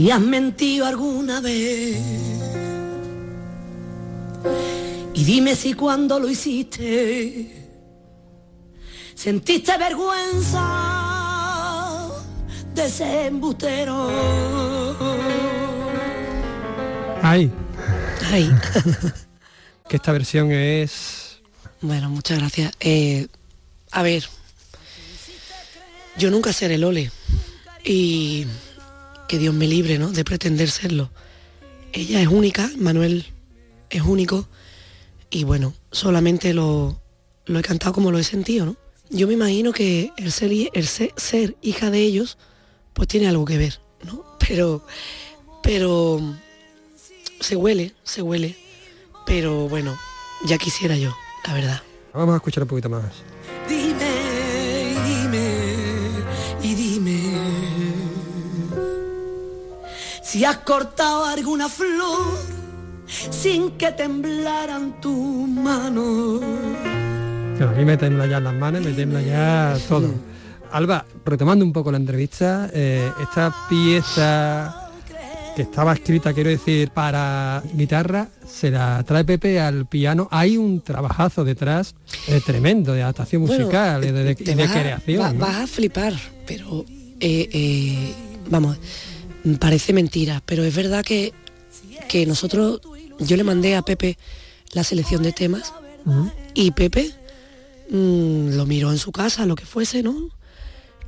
[0.00, 2.00] Si has mentido alguna vez.
[5.12, 7.68] Y dime si cuando lo hiciste
[9.14, 10.62] sentiste vergüenza
[12.74, 14.08] de ese embustero.
[17.22, 17.52] Ay.
[18.32, 18.50] Ay.
[19.86, 21.42] que esta versión es...
[21.82, 22.72] Bueno, muchas gracias.
[22.80, 23.28] Eh,
[23.90, 24.24] a ver,
[26.16, 27.12] yo nunca seré Lole
[27.84, 28.46] y
[29.30, 30.10] que Dios me libre, ¿no?
[30.10, 31.08] De pretender serlo.
[31.92, 33.26] Ella es única, Manuel
[33.88, 34.48] es único
[35.30, 37.00] y bueno, solamente lo,
[37.46, 38.76] lo he cantado como lo he sentido, ¿no?
[39.08, 42.38] Yo me imagino que el ser, el ser, hija de ellos
[42.92, 44.24] pues tiene algo que ver, ¿no?
[44.48, 44.84] Pero,
[45.62, 46.20] pero
[47.38, 48.56] se huele, se huele.
[49.26, 49.96] Pero bueno,
[50.44, 51.14] ya quisiera yo,
[51.46, 51.82] la verdad.
[52.12, 53.04] Vamos a escuchar un poquito más.
[60.30, 62.38] Si has cortado alguna flor
[63.08, 66.40] sin que temblaran tus manos.
[67.60, 70.14] a mí me tembla ya las manos, me tembla ya todo.
[70.70, 74.92] Alba, retomando un poco la entrevista, eh, esta pieza
[75.56, 80.28] que estaba escrita, quiero decir, para guitarra, se la trae Pepe al piano.
[80.30, 81.96] Hay un trabajazo detrás
[82.28, 85.40] eh, tremendo de adaptación musical, y de, creación.
[85.40, 86.14] Vas a flipar,
[86.46, 86.84] pero
[87.18, 88.14] eh,
[88.48, 88.78] vamos,
[89.58, 91.32] parece mentira, pero es verdad que,
[92.08, 92.80] que nosotros,
[93.18, 94.18] yo le mandé a Pepe
[94.72, 95.72] la selección de temas
[96.54, 97.12] y Pepe
[97.90, 100.28] mm, lo miró en su casa, lo que fuese, ¿no?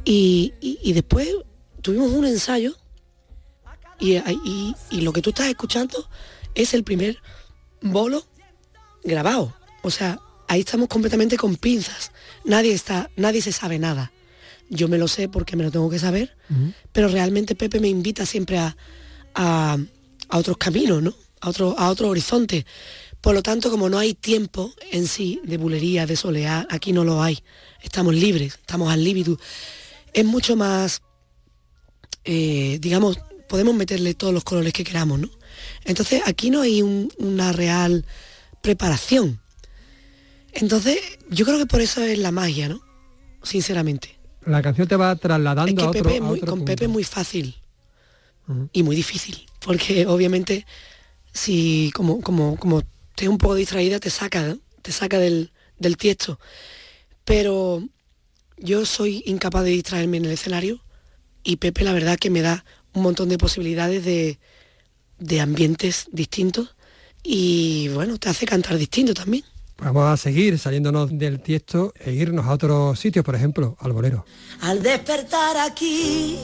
[0.05, 1.29] y después
[1.81, 2.77] tuvimos un ensayo
[4.03, 6.09] y, lo que tú estás escuchando
[6.55, 7.19] es el primer
[7.81, 8.25] bolo
[9.05, 9.55] grabado.
[9.83, 10.19] O sea,
[10.49, 12.11] ahí estamos completamente con pinzas.
[12.45, 14.11] Nadie está, nadie se sabe nada.
[14.75, 16.35] Yo me lo sé porque me lo tengo que saber,
[16.93, 18.75] pero realmente Pepe me invita siempre a,
[19.35, 19.79] a,
[20.31, 21.15] otros caminos, ¿no?
[21.43, 22.65] A otro, a otro horizonte.
[23.21, 27.05] Por lo tanto, como no hay tiempo en sí de bulería, de solear, aquí no
[27.05, 27.39] lo hay.
[27.83, 29.39] Estamos libres, estamos al líbido.
[30.15, 31.03] Es mucho más,
[32.25, 35.29] eh, digamos, podemos meterle todos los colores que queramos, ¿no?
[35.85, 38.07] Entonces aquí no hay una real
[38.63, 39.39] preparación.
[40.55, 42.81] Entonces yo creo que por eso es la magia, ¿no?
[43.43, 44.22] Sinceramente.
[44.47, 47.57] La canción te va trasladando a otro, Pepe Con Pepe es muy fácil
[48.73, 50.67] y muy difícil, porque obviamente
[51.33, 52.83] si como, como, como
[53.15, 56.39] te un poco distraída te saca, te saca del, del tiesto.
[57.25, 57.83] Pero
[58.59, 60.81] yo soy incapaz de distraerme en el escenario
[61.45, 64.39] y Pepe la verdad que me da un montón de posibilidades de,
[65.19, 66.75] de ambientes distintos
[67.23, 69.45] y bueno, te hace cantar distinto también.
[69.79, 74.25] Vamos a seguir saliéndonos del tiesto e irnos a otros sitios, por ejemplo, al bolero.
[74.61, 76.39] Al despertar aquí,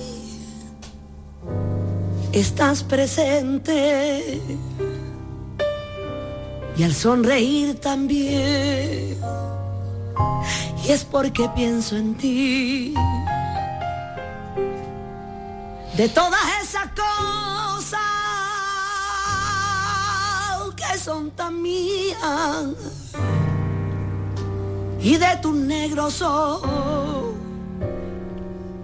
[2.33, 4.41] estás presente.
[6.77, 9.19] Y al sonreír también.
[10.85, 12.95] Y es porque pienso en ti
[15.97, 18.18] de todas esas cosas
[20.99, 22.75] son tan mías
[25.01, 27.35] y de tus negros ojos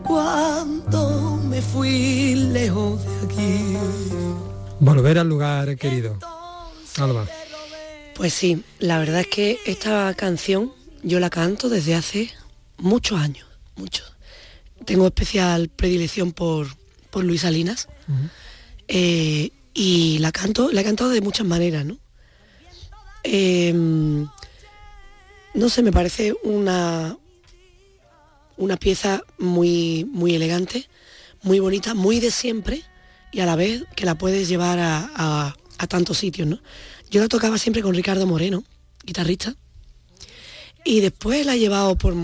[0.05, 3.77] cuando me fui lejos de aquí.
[4.79, 6.18] Volver al lugar querido.
[6.98, 7.27] Alba.
[8.14, 10.72] Pues sí, la verdad es que esta canción
[11.03, 12.31] yo la canto desde hace
[12.77, 14.14] muchos años, muchos.
[14.85, 16.68] Tengo especial predilección por,
[17.11, 17.88] por Luis Salinas.
[18.87, 21.98] Eh, y la canto, la he cantado de muchas maneras, ¿no?
[23.24, 24.28] Em,
[25.54, 27.16] no sé, me parece una,
[28.56, 30.88] una pieza muy, muy elegante,
[31.42, 32.82] muy bonita, muy de siempre
[33.32, 35.56] y a la vez que la puedes llevar a,
[35.88, 36.60] tantos sitios, ¿no?
[37.10, 38.64] Yo la tocaba siempre con Ricardo Moreno,
[39.04, 39.54] guitarrista,
[40.82, 42.14] y después la he llevado por,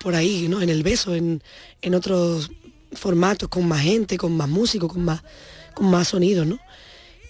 [0.00, 0.62] por ahí, ¿no?
[0.62, 1.42] En el beso, en,
[1.80, 2.50] en otros
[2.92, 5.22] formatos, con más gente, con más músicos, con más,
[5.74, 6.60] con más sonidos, ¿no?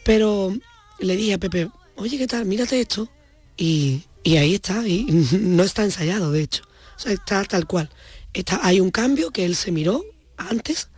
[0.05, 0.55] Pero
[0.99, 1.71] le dije a Pepe,
[2.03, 2.45] oye, ¿qué tal?
[2.45, 3.09] Mírate esto.
[3.57, 5.05] Y, ahí está, y
[5.41, 6.65] no está ensayado, de hecho.
[6.97, 7.89] O sea, está tal cual.
[8.35, 10.05] Está, hay un cambio que él se miró
[10.37, 10.89] antes,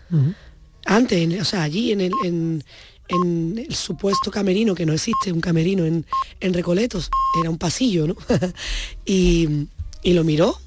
[0.87, 2.65] antes, o sea, allí en el, en,
[3.59, 6.05] el supuesto camerino, que no existe un camerino en,
[6.41, 8.17] Recoletos, era un pasillo, ¿no?
[9.05, 9.67] y,
[10.05, 10.59] lo miró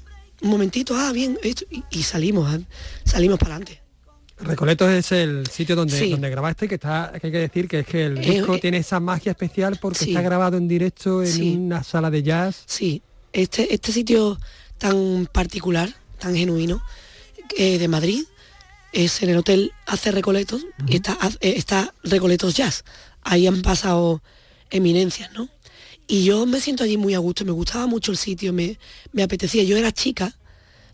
[0.42, 1.38] un momentito, ah, bien,
[1.90, 2.60] y, salimos,
[3.04, 3.87] salimos para adelante.
[4.40, 7.86] Recoletos es el sitio donde, donde grabaste, que está, que hay que decir que es
[7.86, 11.64] que el eh, disco eh, tiene esa magia especial porque está grabado en directo en
[11.66, 12.62] una sala de jazz.
[12.66, 14.38] Sí, este, este sitio
[14.78, 16.82] tan particular, tan genuino,
[17.56, 18.24] eh, de Madrid,
[18.92, 22.84] es en el hotel hace Recoletos y está, eh, está Recoletos Jazz.
[23.22, 24.22] Ahí han pasado
[24.70, 25.48] eminencias, ¿no?
[26.06, 28.78] Y yo me siento allí muy a gusto, me gustaba mucho el sitio, me,
[29.12, 29.62] me apetecía.
[29.64, 30.34] Yo era chica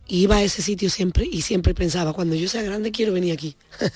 [0.08, 3.56] iba a ese sitio siempre y siempre pensaba, cuando yo sea grande quiero venir aquí.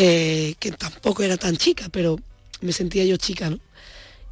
[0.00, 2.20] Eh, que tampoco era tan chica, pero
[2.60, 3.58] me sentía yo chica, ¿no?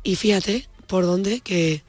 [0.04, 1.82] Y fíjate por dónde que,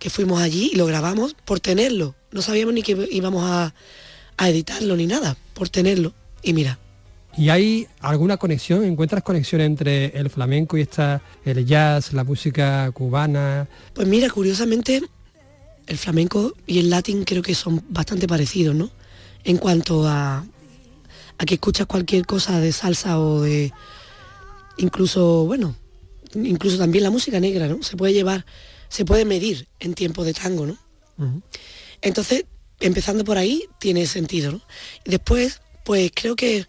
[0.00, 2.16] que fuimos allí y lo grabamos por tenerlo.
[2.32, 3.74] No sabíamos ni que íbamos a,
[4.38, 6.12] a editarlo ni nada, por tenerlo.
[6.42, 6.80] Y mira,
[7.36, 8.84] ¿Y hay alguna conexión?
[8.84, 13.68] ¿Encuentras conexión entre el flamenco y esta, el jazz, la música cubana?
[13.94, 15.02] Pues mira, curiosamente,
[15.86, 18.90] el flamenco y el latín creo que son bastante parecidos, ¿no?
[19.44, 20.44] En cuanto a,
[21.38, 23.72] a que escuchas cualquier cosa de salsa o de
[24.76, 25.74] incluso, bueno,
[26.34, 27.82] incluso también la música negra, ¿no?
[27.82, 28.46] Se puede llevar,
[28.88, 30.78] se puede medir en tiempo de tango, ¿no?
[32.00, 32.46] Entonces,
[32.80, 34.62] empezando por ahí, tiene sentido, ¿no?
[35.04, 36.66] Después, pues creo que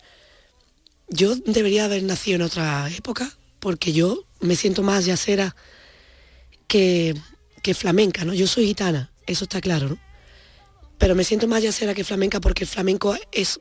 [1.08, 5.56] yo debería haber nacido en otra época, porque yo me siento más yacera
[6.68, 7.16] que,
[7.64, 8.34] que flamenca, ¿no?
[8.34, 9.98] Yo soy gitana, eso está claro, ¿no?
[11.00, 13.60] Pero me siento más yacera que flamenca porque el flamenco es,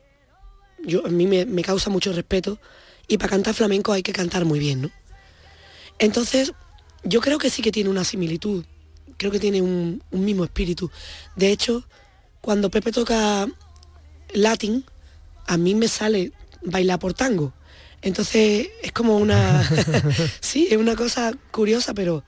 [0.85, 2.59] yo, a mí me, me causa mucho respeto
[3.07, 4.91] y para cantar flamenco hay que cantar muy bien, ¿no?
[5.97, 6.53] Entonces,
[7.03, 8.65] yo creo que sí que tiene una similitud,
[9.17, 10.91] creo que tiene un, un mismo espíritu.
[11.35, 11.87] De hecho,
[12.41, 13.47] cuando Pepe toca
[14.33, 14.85] latín,
[15.47, 17.53] a mí me sale bailar por tango.
[18.01, 19.63] Entonces es como una...
[20.41, 22.23] sí, es una cosa curiosa, pero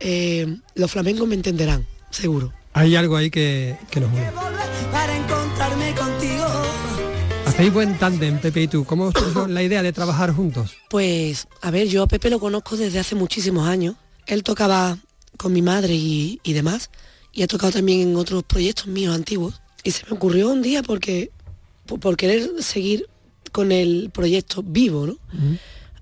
[0.00, 2.52] eh, los flamencos me entenderán, seguro.
[2.72, 4.30] Hay algo ahí que, que nos une.
[4.92, 6.46] Para encontrarme contigo.
[7.46, 8.84] Hacéis buen tándem, Pepe y tú.
[8.84, 10.74] ¿Cómo surgió la idea de trabajar juntos?
[10.90, 13.96] Pues, a ver, yo a Pepe lo conozco desde hace muchísimos años.
[14.26, 14.98] Él tocaba
[15.38, 16.90] con mi madre y, y demás,
[17.32, 19.60] y ha tocado también en otros proyectos míos antiguos.
[19.84, 21.30] Y se me ocurrió un día porque,
[21.86, 23.08] por, por querer seguir
[23.52, 25.16] con el proyecto vivo, ¿no?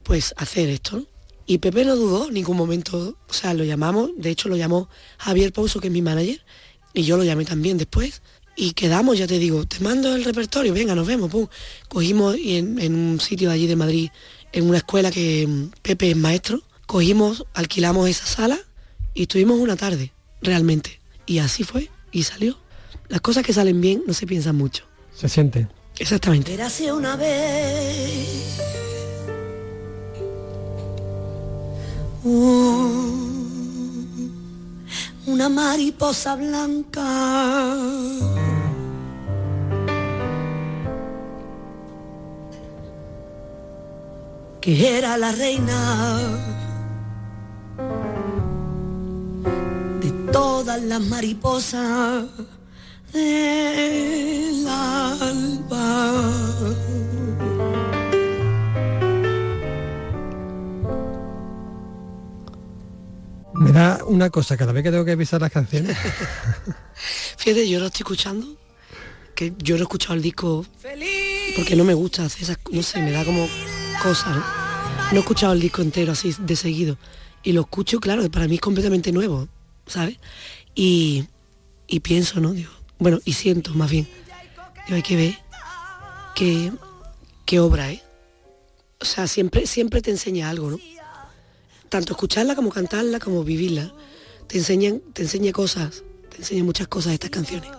[0.02, 1.06] Pues hacer esto, ¿no?
[1.46, 4.88] Y Pepe no dudó en ningún momento, o sea, lo llamamos, de hecho lo llamó
[5.18, 6.40] Javier Pouso, que es mi manager,
[6.94, 8.22] y yo lo llamé también después,
[8.56, 11.48] y quedamos, ya te digo, te mando el repertorio, venga, nos vemos, pum.
[11.88, 14.10] Cogimos y en, en un sitio de allí de Madrid,
[14.52, 18.58] en una escuela que mm, Pepe es maestro, cogimos, alquilamos esa sala
[19.12, 21.00] y estuvimos una tarde, realmente.
[21.26, 22.58] Y así fue, y salió.
[23.08, 24.84] Las cosas que salen bien no se piensan mucho.
[25.14, 25.68] Se siente.
[25.98, 26.54] Exactamente.
[26.54, 28.93] Érase una vez
[32.24, 33.24] un-
[35.26, 37.74] una mariposa blanca
[44.60, 45.78] que era la reina
[50.00, 52.24] de todas las mariposas
[53.12, 56.12] del alba.
[63.54, 65.96] Me da una cosa cada vez que tengo que pisar las canciones.
[67.38, 68.56] Fíjate, yo lo estoy escuchando,
[69.34, 70.66] que yo no he escuchado el disco
[71.56, 73.48] porque no me gusta hacer esas, no sé, me da como
[74.02, 74.44] cosa, ¿no?
[75.12, 76.98] No he escuchado el disco entero así de seguido.
[77.42, 79.48] Y lo escucho, claro, que para mí es completamente nuevo,
[79.86, 80.18] ¿sabes?
[80.74, 81.26] Y,
[81.86, 82.52] y pienso, ¿no?
[82.52, 84.08] Digo, bueno, y siento más bien.
[84.86, 85.38] Digo, hay que ver
[86.34, 86.72] qué,
[87.44, 88.02] qué obra, ¿eh?
[89.00, 90.78] O sea, siempre, siempre te enseña algo, ¿no?
[91.94, 93.94] Tanto escucharla como cantarla, como vivirla.
[94.48, 97.70] Te enseñan, te enseña cosas, te enseña muchas cosas estas canciones.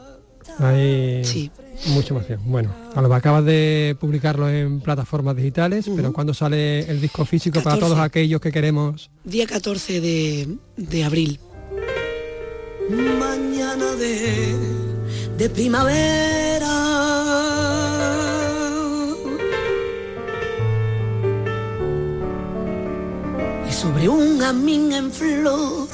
[0.58, 1.51] Hay Sí.
[1.88, 2.39] mucha emoción.
[2.45, 7.75] Bueno, Alba, acabas de publicarlo en plataformas digitales, pero ¿cuándo sale el disco físico para
[7.75, 7.82] 14.
[7.82, 9.10] todos aquellos que queremos?
[9.25, 10.47] Día 14 de,
[10.78, 11.38] de abril.
[13.19, 14.56] mañana de,
[15.38, 16.44] de primavera.
[23.85, 25.87] Sobre un amín en flor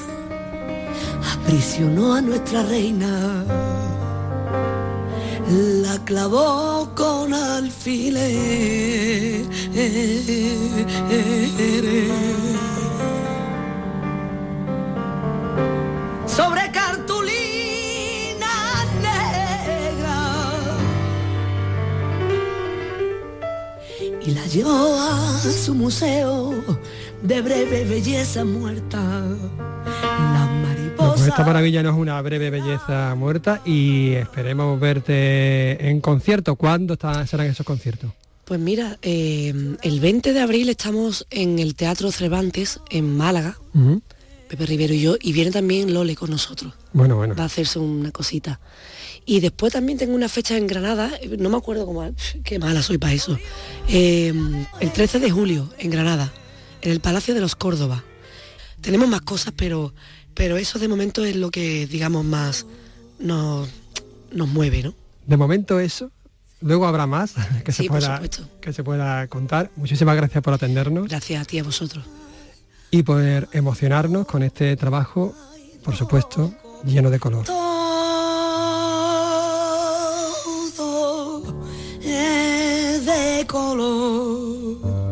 [1.33, 3.43] aprisionó a nuestra reina.
[5.83, 8.25] La clavó con alfiler
[16.37, 18.55] sobre cartulina
[19.07, 20.19] negra
[24.25, 26.53] y la llevó a su museo
[27.21, 28.99] de breve belleza muerta.
[28.99, 30.47] La
[30.97, 31.45] Pues esta mariposa.
[31.45, 36.55] maravilla no es una breve belleza muerta y esperemos verte en concierto.
[36.55, 38.11] ¿Cuándo está- serán esos conciertos?
[38.45, 43.57] Pues mira, eh, el 20 de abril estamos en el Teatro Cervantes en Málaga,
[44.49, 46.73] Pepe Rivero y yo, y viene también Lole con nosotros.
[46.91, 47.35] Bueno, bueno.
[47.35, 48.59] Va a hacerse una cosita.
[49.25, 52.11] Y después también tengo una fecha en Granada, no me acuerdo cómo,
[52.43, 53.37] qué mala soy para eso.
[53.87, 54.33] Eh,
[54.81, 56.33] el 13 de julio en Granada,
[56.81, 58.03] en el Palacio de los Córdoba.
[58.81, 59.93] Tenemos más cosas, pero,
[60.33, 62.65] pero eso de momento es lo que, digamos, más
[63.19, 63.69] nos,
[64.31, 64.93] nos mueve, ¿no?
[65.27, 66.11] De momento eso.
[66.61, 67.33] Luego habrá más
[67.65, 68.21] que, Sí, se pueda,
[68.61, 69.69] que se pueda contar.
[69.75, 72.03] Muchísimas gracias por atendernos Gracias a ti y a vosotros.
[72.91, 75.35] y poder emocionarnos con este trabajo,
[75.83, 76.53] por supuesto,
[76.85, 77.45] lleno de color.
[80.75, 81.43] Todo
[82.03, 85.10] es de color.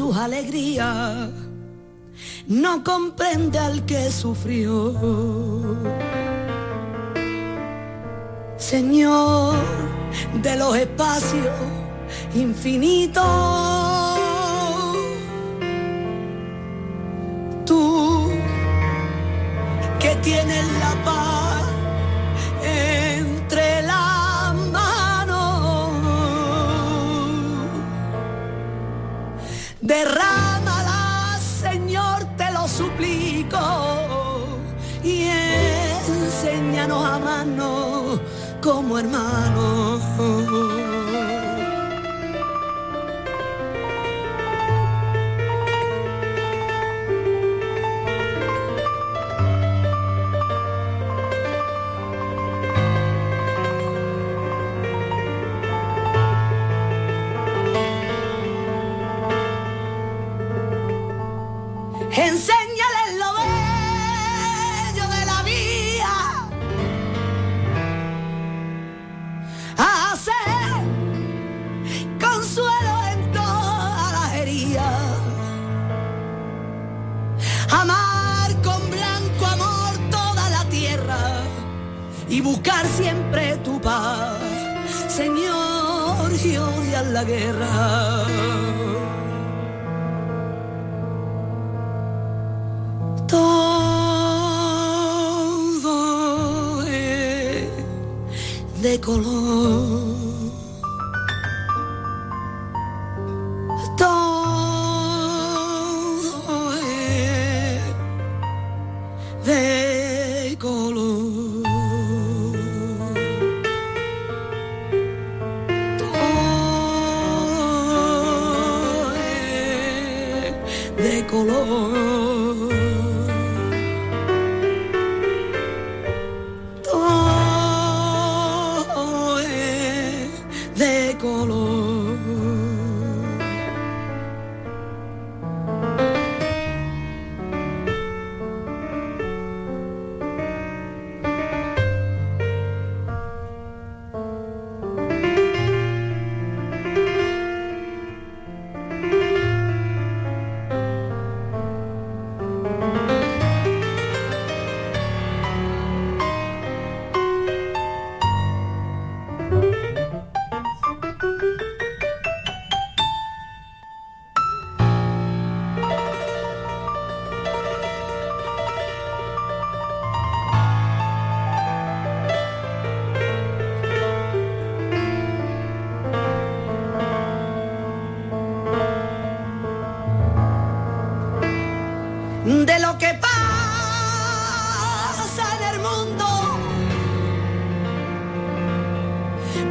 [0.00, 1.28] Sus alegrías
[2.46, 4.94] no comprende al que sufrió.
[8.56, 9.56] Señor
[10.42, 11.54] de los espacios
[12.34, 13.26] infinitos
[17.66, 18.30] tú
[19.98, 21.29] que tienes la paz
[38.60, 40.69] como hermanos.
[82.40, 84.38] Y buscar siempre tu paz,
[85.08, 88.26] Señor, y odiar la guerra.
[93.28, 94.02] Todo
[96.86, 97.68] es
[98.82, 100.09] de color.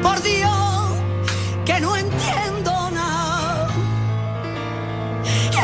[0.02, 0.92] Por Dios,
[1.66, 3.70] que no entiendo nada.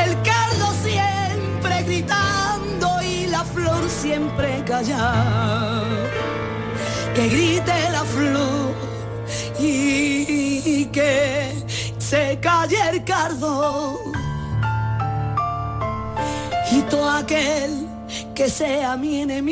[0.04, 5.84] El cardo siempre gritando y la flor siempre callada.
[7.14, 8.74] Que grite la flor
[9.60, 11.52] y que
[11.98, 14.00] se calle el cardo
[16.72, 17.88] y todo aquel
[18.34, 19.46] que sea mi enemigo,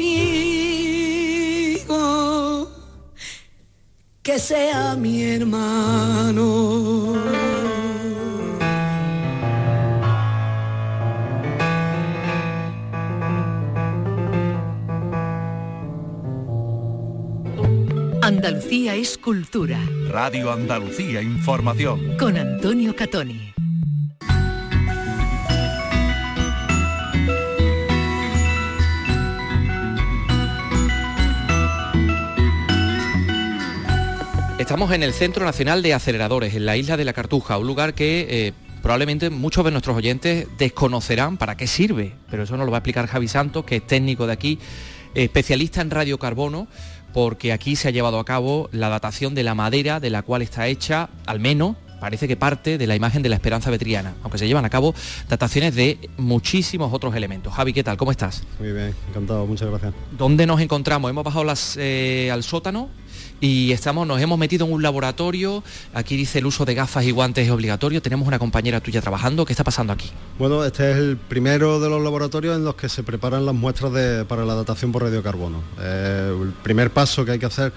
[4.24, 7.14] que sea mi hermano.
[18.22, 19.78] Andalucía es cultura.
[20.10, 22.16] Radio Andalucía Información.
[22.18, 23.54] Con Antonio Catoni.
[34.74, 37.94] Estamos en el Centro Nacional de Aceleradores, en la isla de la Cartuja, un lugar
[37.94, 42.72] que eh, probablemente muchos de nuestros oyentes desconocerán para qué sirve, pero eso nos lo
[42.72, 44.58] va a explicar Javi Santos, que es técnico de aquí,
[45.14, 46.68] especialista en radiocarbono,
[47.14, 50.42] porque aquí se ha llevado a cabo la datación de la madera de la cual
[50.42, 54.40] está hecha, al menos, parece que parte de la imagen de la esperanza vetriana, aunque
[54.40, 54.96] se llevan a cabo
[55.30, 57.54] dataciones de muchísimos otros elementos.
[57.54, 57.96] Javi, ¿qué tal?
[57.96, 58.44] ¿Cómo estás?
[58.58, 59.94] Muy bien, encantado, muchas gracias.
[60.18, 61.12] ¿Dónde nos encontramos?
[61.12, 62.90] Hemos bajado las, eh, al sótano
[63.44, 67.12] y estamos, nos hemos metido en un laboratorio, aquí dice el uso de gafas y
[67.12, 70.10] guantes es obligatorio, tenemos una compañera tuya trabajando, ¿qué está pasando aquí?
[70.40, 73.92] Bueno, este es el primero de los laboratorios en los que se preparan las muestras
[74.28, 75.62] para la datación por radiocarbono.
[75.82, 77.74] Eh, el primer paso que hay que hacer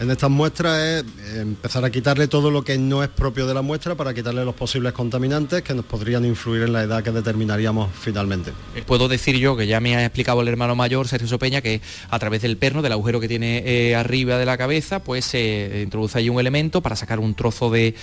[0.00, 1.04] en estas muestras es
[1.36, 4.54] empezar a quitarle todo lo que no es propio de la muestra para quitarle los
[4.54, 8.52] posibles contaminantes que nos podrían influir en la edad que determinaríamos finalmente.
[8.74, 11.82] Eh, puedo decir yo, que ya me ha explicado el hermano mayor, Sergio Sopeña, que
[12.08, 15.82] a través del perno, del agujero que tiene eh, arriba de la cabeza, pues se
[15.82, 17.94] introduce ahí un elemento para sacar un trozo de,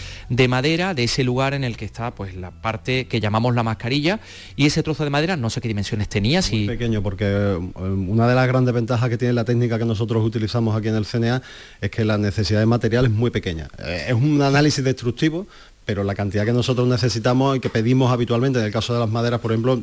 [0.47, 4.19] madera de ese lugar en el que está pues la parte que llamamos la mascarilla
[4.55, 6.41] y ese trozo de madera no sé qué dimensiones tenía.
[6.51, 10.23] Muy pequeño, porque eh, una de las grandes ventajas que tiene la técnica que nosotros
[10.23, 11.41] utilizamos aquí en el CNA
[11.81, 13.67] es que la necesidad de material es muy pequeña.
[13.79, 15.47] Eh, es un análisis destructivo,
[15.85, 19.09] pero la cantidad que nosotros necesitamos y que pedimos habitualmente, en el caso de las
[19.09, 19.81] maderas, por ejemplo,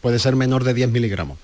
[0.00, 1.38] puede ser menor de 10 miligramos.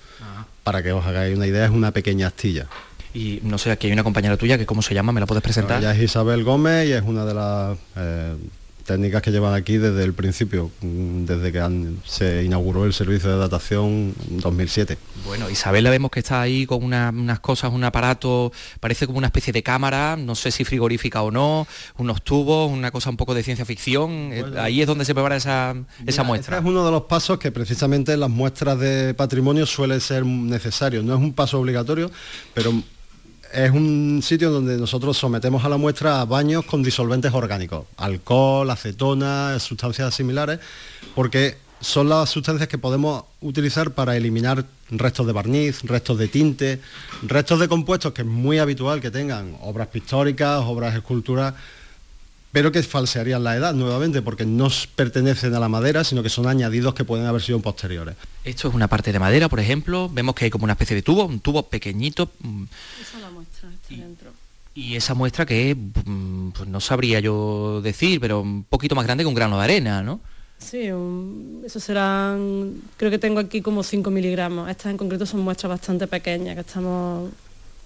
[0.63, 2.67] Para que os hagáis una idea, es una pequeña astilla.
[3.13, 5.41] Y no sé, aquí hay una compañera tuya que cómo se llama, ¿me la puedes
[5.41, 5.79] presentar?
[5.79, 8.35] ella es Isabel Gómez y es una de las eh,
[8.89, 11.61] técnicas que llevan aquí desde el principio, mm, desde que
[12.05, 14.97] se inauguró el servicio de datación en 2007.
[15.25, 19.27] Bueno, Isabel la vemos que está ahí con unas cosas, un aparato, parece como una
[19.27, 21.67] especie de cámara, no sé si frigorífica o no,
[21.99, 25.35] unos tubos, una cosa un poco de ciencia ficción, eh, ahí es donde se prepara
[25.35, 25.75] esa,
[26.07, 26.57] esa muestra.
[26.57, 30.25] Este es uno de los pasos que precisamente en las muestras de patrimonio suele ser
[30.25, 32.09] necesario, no es un paso obligatorio,
[32.55, 32.73] pero
[33.53, 38.69] es un sitio donde nosotros sometemos a la muestra a baños con disolventes orgánicos, alcohol,
[38.69, 40.59] acetona, sustancias similares,
[41.15, 46.81] porque son las sustancias que podemos utilizar para eliminar restos de barniz, restos de tinte,
[47.23, 51.53] restos de compuestos que es muy habitual que tengan obras pictóricas, obras esculturas
[52.51, 56.47] pero que falsearían la edad nuevamente porque no pertenecen a la madera, sino que son
[56.47, 58.15] añadidos que pueden haber sido posteriores.
[58.43, 61.01] Esto es una parte de madera, por ejemplo, vemos que hay como una especie de
[61.01, 62.31] tubo, un tubo pequeñito.
[62.39, 62.63] Mm.
[63.01, 64.31] Esa es la muestra, está y, dentro.
[64.73, 69.23] Y esa muestra que mm, pues no sabría yo decir, pero un poquito más grande
[69.23, 70.19] que un grano de arena, ¿no?
[70.57, 70.89] Sí,
[71.65, 74.69] eso serán, creo que tengo aquí como 5 miligramos.
[74.69, 77.31] Estas en concreto son muestras bastante pequeñas que estamos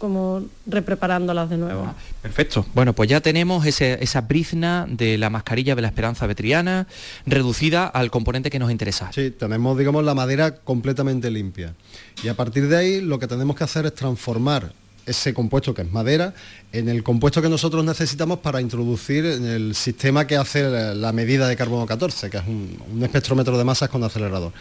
[0.03, 1.85] como repreparándolas de nuevo.
[1.87, 2.65] Ah, perfecto.
[2.73, 6.87] Bueno, pues ya tenemos esa brizna de la mascarilla de la esperanza vetriana
[7.25, 9.13] reducida al componente que nos interesa.
[9.13, 11.73] Sí, tenemos, digamos, la madera completamente limpia.
[12.21, 14.73] Y a partir de ahí lo que tenemos que hacer es transformar
[15.05, 16.33] ese compuesto que es madera
[16.73, 21.47] en el compuesto que nosotros necesitamos para introducir en el sistema que hace la medida
[21.47, 24.51] de carbono 14, que es un, un espectrómetro de masas con acelerador.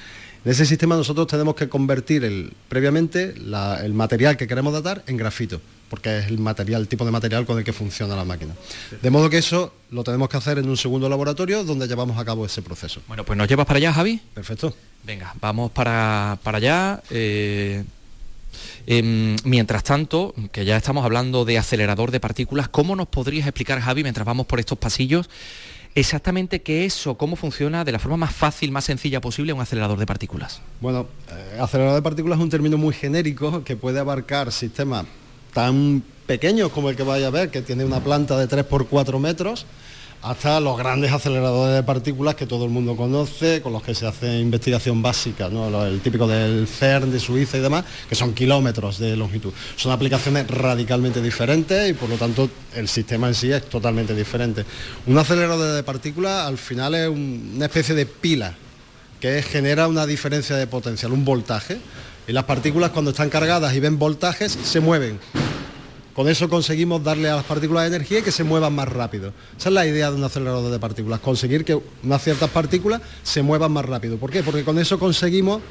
[0.44, 5.16] En ese sistema nosotros tenemos que convertir el, previamente el material que queremos datar en
[5.16, 8.54] grafito, porque es el material, el tipo de material con el que funciona la máquina.
[9.00, 12.24] De modo que eso lo tenemos que hacer en un segundo laboratorio donde llevamos a
[12.24, 13.00] cabo ese proceso.
[13.06, 14.20] Bueno, pues nos llevas para allá, Javi.
[14.34, 14.74] Perfecto.
[15.04, 17.00] Venga, vamos para, allá.
[17.10, 17.84] Eh,
[18.88, 23.80] em, mientras tanto, que ya estamos hablando de acelerador de partículas, ¿cómo nos podrías explicar,
[23.80, 25.30] Javi, mientras vamos por estos pasillos,
[25.94, 29.60] exactamente qué es o cómo funciona de la forma más fácil, más sencilla posible un
[29.60, 30.60] acelerador de partículas.
[30.80, 35.06] Bueno, eh, acelerador de partículas es un término muy genérico que puede abarcar sistemas
[35.52, 38.86] tan pequeños como el que vaya a ver, que tiene una planta de 3 por
[38.86, 39.66] 4 metros,
[40.22, 44.06] hasta los grandes aceleradores de partículas que todo el mundo conoce, con los que se
[44.06, 49.16] hace investigación básica, el típico del CERN de Suiza y demás, que son kilómetros de
[49.16, 49.52] longitud.
[49.74, 54.64] Son aplicaciones radicalmente diferentes y por lo tanto el sistema en sí es totalmente diferente.
[55.06, 58.54] Un acelerador de partículas al final es una especie de pila
[59.18, 61.78] que genera una diferencia de potencial, un voltaje.
[62.28, 65.18] Y las partículas cuando están cargadas y ven voltajes se mueven
[66.14, 69.32] con eso conseguimos darle a las partículas de energía y que se muevan más rápido.
[69.58, 73.42] Esa es la idea de un acelerador de partículas, conseguir que unas ciertas partículas se
[73.42, 74.18] muevan más rápido.
[74.18, 74.42] ¿Por qué?
[74.42, 75.62] Porque con eso conseguimos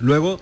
[0.00, 0.38] luego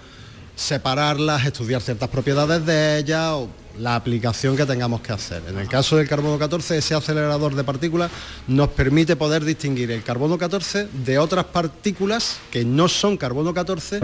[0.56, 5.42] separarlas, estudiar ciertas propiedades de ellas o la aplicación que tengamos que hacer.
[5.48, 8.10] En el caso del carbono 14, ese acelerador de partículas
[8.46, 14.00] nos permite poder distinguir el carbono 14 de otras partículas que no son carbono 14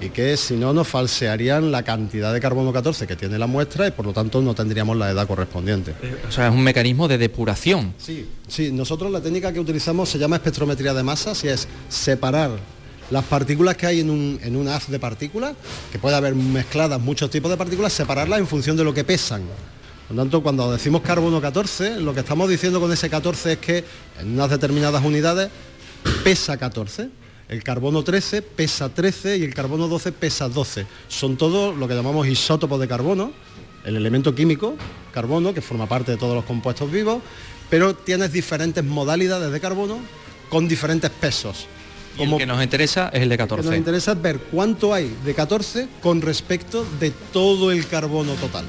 [0.00, 3.86] y que si no nos falsearían la cantidad de carbono 14 que tiene la muestra
[3.86, 5.94] y por lo tanto no tendríamos la edad correspondiente.
[6.28, 7.94] O sea, es un mecanismo de depuración.
[7.98, 12.50] Sí, sí, nosotros la técnica que utilizamos se llama espectrometría de masas y es separar
[13.10, 15.54] las partículas que hay en un, en un haz de partículas,
[15.90, 19.42] que puede haber mezcladas muchos tipos de partículas, separarlas en función de lo que pesan.
[20.06, 23.58] Por lo tanto, cuando decimos carbono 14, lo que estamos diciendo con ese 14 es
[23.58, 23.84] que
[24.20, 25.50] en unas determinadas unidades
[26.24, 27.19] pesa 14
[27.50, 30.86] el carbono 13 pesa 13 y el carbono 12 pesa 12.
[31.08, 33.32] Son todos lo que llamamos isótopos de carbono,
[33.84, 34.76] el elemento químico,
[35.12, 37.20] carbono, que forma parte de todos los compuestos vivos,
[37.68, 39.98] pero tienes diferentes modalidades de carbono
[40.48, 41.66] con diferentes pesos.
[42.16, 43.64] Como el que nos interesa es el de 14.
[43.64, 47.84] Lo que nos interesa es ver cuánto hay de 14 con respecto de todo el
[47.88, 48.64] carbono total.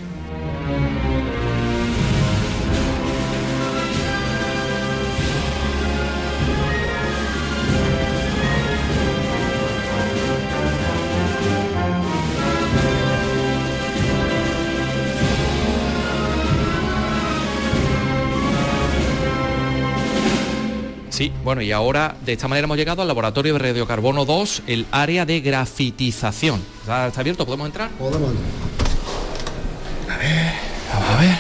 [21.22, 24.88] Sí, bueno, y ahora de esta manera hemos llegado al laboratorio de radiocarbono 2, el
[24.90, 26.60] área de grafitización.
[26.80, 27.46] ¿Está, abierto?
[27.46, 27.92] ¿Podemos entrar?
[27.92, 28.32] Podemos
[30.10, 30.54] A ver,
[30.92, 31.38] vamos a ver.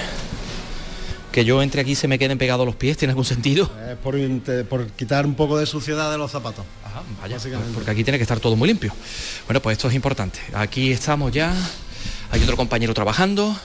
[1.31, 3.71] Que yo entre aquí se me queden pegados los pies, ¿tiene algún sentido?
[4.03, 4.15] por,
[4.69, 6.63] por, quitar un poco de suciedad de los zapatos.
[6.85, 7.39] Ajá, vaya,
[7.73, 8.93] porque aquí tiene que estar todo muy limpio.
[9.47, 10.41] Bueno, pues esto es importante.
[10.53, 11.55] Aquí estamos ya,
[12.29, 13.57] hay otro compañero trabajando.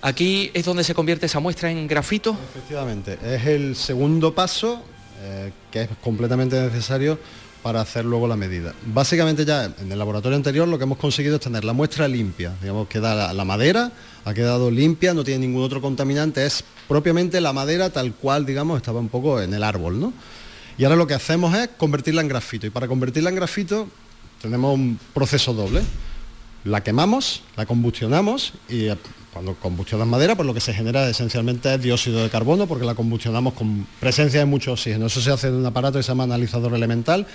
[0.00, 2.34] Aquí es donde se convierte esa muestra en grafito.
[2.54, 4.82] Efectivamente, es el segundo paso
[5.28, 7.18] eh, que es completamente necesario
[7.60, 8.72] para hacer luego la medida.
[8.86, 12.54] Básicamente ya en el laboratorio anterior lo que hemos conseguido es tener la muestra limpia,
[12.60, 13.90] digamos que la, la madera
[14.24, 18.76] ha quedado limpia, no tiene ningún otro contaminante, es propiamente la madera tal cual, digamos,
[18.76, 20.12] estaba un poco en el árbol, ¿no?
[20.78, 23.88] Y ahora lo que hacemos es convertirla en grafito y para convertirla en grafito
[24.40, 25.82] tenemos un proceso doble.
[26.62, 28.90] La quemamos, la combustionamos y
[29.36, 32.94] cuando combustionas madera, pues lo que se genera esencialmente es dióxido de carbono, porque la
[32.94, 35.04] combustionamos con presencia de mucho oxígeno.
[35.04, 37.26] Eso se hace en un aparato que se llama analizador elemental,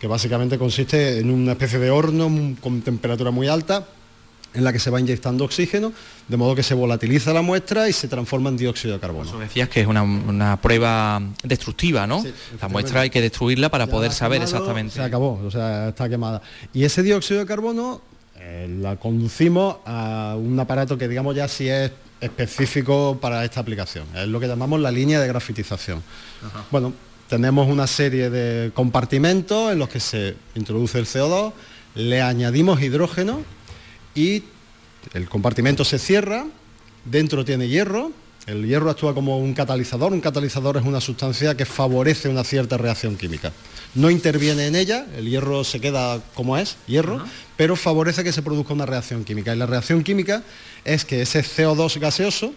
[0.00, 3.84] que básicamente consiste en una especie de horno con temperatura muy alta,
[4.54, 5.92] en la que se va inyectando oxígeno,
[6.28, 9.28] de modo que se volatiliza la muestra y se transforma en dióxido de carbono.
[9.28, 12.24] Eso decías que es una, prueba destructiva, ¿no?
[12.62, 14.94] la muestra hay que destruirla para poder saber exactamente.
[14.94, 16.42] Se acabó, o sea, está quemada.
[16.72, 18.02] Y ese dióxido de carbono
[18.42, 24.06] eh, la conducimos a un aparato que digamos ya sí es específico para esta aplicación.
[24.14, 26.02] Es lo que llamamos la línea de grafitización.
[26.70, 26.94] Bueno,
[27.28, 31.52] tenemos una serie de compartimentos en los que se introduce el CO2,
[31.94, 33.42] le añadimos hidrógeno
[34.14, 34.44] y
[35.12, 36.46] el compartimento se cierra,
[37.04, 38.10] dentro tiene hierro,
[38.50, 42.76] el hierro actúa como un catalizador, un catalizador es una sustancia que favorece una cierta
[42.76, 43.52] reacción química
[43.94, 47.24] no interviene en ella, el hierro se queda como es, hierro,
[47.56, 49.54] pero favorece que se produzca una reacción química.
[49.54, 50.42] Y la reacción química
[50.84, 52.54] es que ese CO2 gaseoso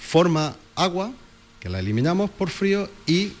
[0.00, 1.12] forma agua,
[1.60, 3.32] que la eliminamos por frío, y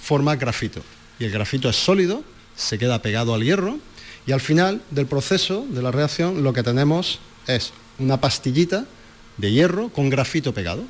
[0.00, 0.82] forma grafito.
[1.18, 2.24] Y el grafito es sólido,
[2.56, 3.78] se queda pegado al hierro,
[4.26, 8.86] y al final del proceso de la reacción lo que tenemos es una pastillita
[9.42, 10.84] de hierro con grafito pegado.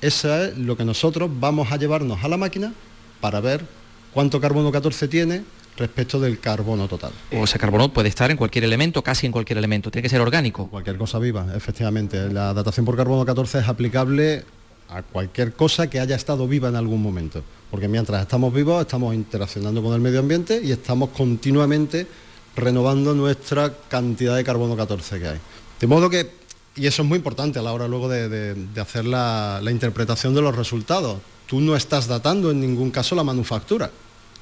[0.00, 2.72] Eso es lo que nosotros vamos a llevarnos a la máquina
[3.20, 3.66] para ver
[4.12, 5.42] cuánto carbono 14 tiene
[5.76, 7.10] respecto del carbono total.
[7.32, 10.20] O ese carbono puede estar en cualquier elemento, casi en cualquier elemento, tiene que ser
[10.20, 10.68] orgánico.
[10.68, 12.30] Cualquier cosa viva, efectivamente.
[12.32, 14.44] La datación por carbono 14 es aplicable
[14.88, 19.16] a cualquier cosa que haya estado viva en algún momento, porque mientras estamos vivos estamos
[19.16, 22.06] interaccionando con el medio ambiente y estamos continuamente
[22.54, 25.38] renovando nuestra cantidad de carbono 14 que hay.
[25.80, 26.43] De modo que,
[26.76, 30.56] y eso es muy importante a la hora luego de, hacer la interpretación de los
[30.56, 33.90] resultados, tú no estás datando en ningún caso la manufactura,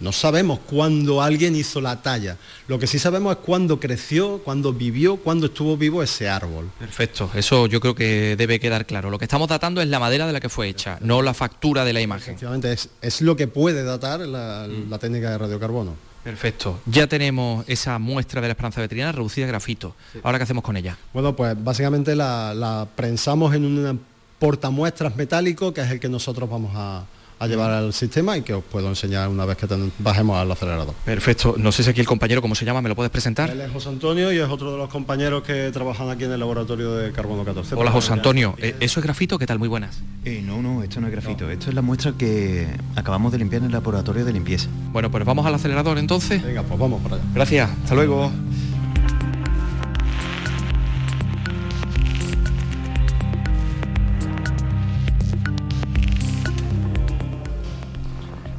[0.03, 2.37] no sabemos cuándo alguien hizo la talla.
[2.67, 6.71] Lo que sí sabemos es cuándo creció, cuándo vivió, cuándo estuvo vivo ese árbol.
[6.77, 9.11] Perfecto, eso yo creo que debe quedar claro.
[9.11, 11.85] Lo que estamos datando es la madera de la que fue hecha, no la factura
[11.85, 12.35] de la imagen.
[12.35, 14.99] Efectivamente, es, lo que puede datar la, mm.
[14.99, 15.95] técnica de radiocarbono.
[16.23, 16.81] Perfecto.
[16.87, 19.97] Ya tenemos esa muestra de la esperanza veterinaria reducida a grafito.
[20.23, 20.97] Ahora, ¿qué hacemos con ella?
[21.13, 24.01] Bueno, pues básicamente la, la prensamos en un
[24.39, 27.05] portamuestras metálico, que es el que nosotros vamos a,
[27.43, 29.67] a llevar al sistema y que os puedo enseñar una vez que
[29.99, 30.95] bajemos al acelerador.
[31.05, 31.57] Perfecto.
[31.59, 32.81] No sé si aquí el compañero, ¿cómo se llama?
[32.81, 33.51] ¿Me lo puedes presentar?
[33.51, 36.39] Él es José Antonio y es otro de los compañeros que trabajan aquí en el
[36.39, 37.75] laboratorio de carbono 14.
[37.75, 38.55] Hola José Antonio.
[38.59, 39.41] Eh, ¿Eso es grafito?
[39.41, 39.59] ¿Qué tal?
[39.59, 39.99] Muy buenas.
[40.25, 41.51] Eh, no, no, esto no es grafito.
[41.51, 44.69] Esto es la muestra que acabamos de limpiar en el laboratorio de limpieza.
[44.93, 46.41] Bueno, pues vamos al acelerador entonces.
[46.45, 47.25] Venga, pues vamos para allá.
[47.35, 47.71] Gracias.
[47.83, 48.31] Hasta luego.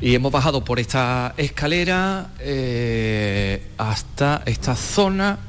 [0.03, 5.39] Y hemos bajado por esta escalera eh, hasta esta zona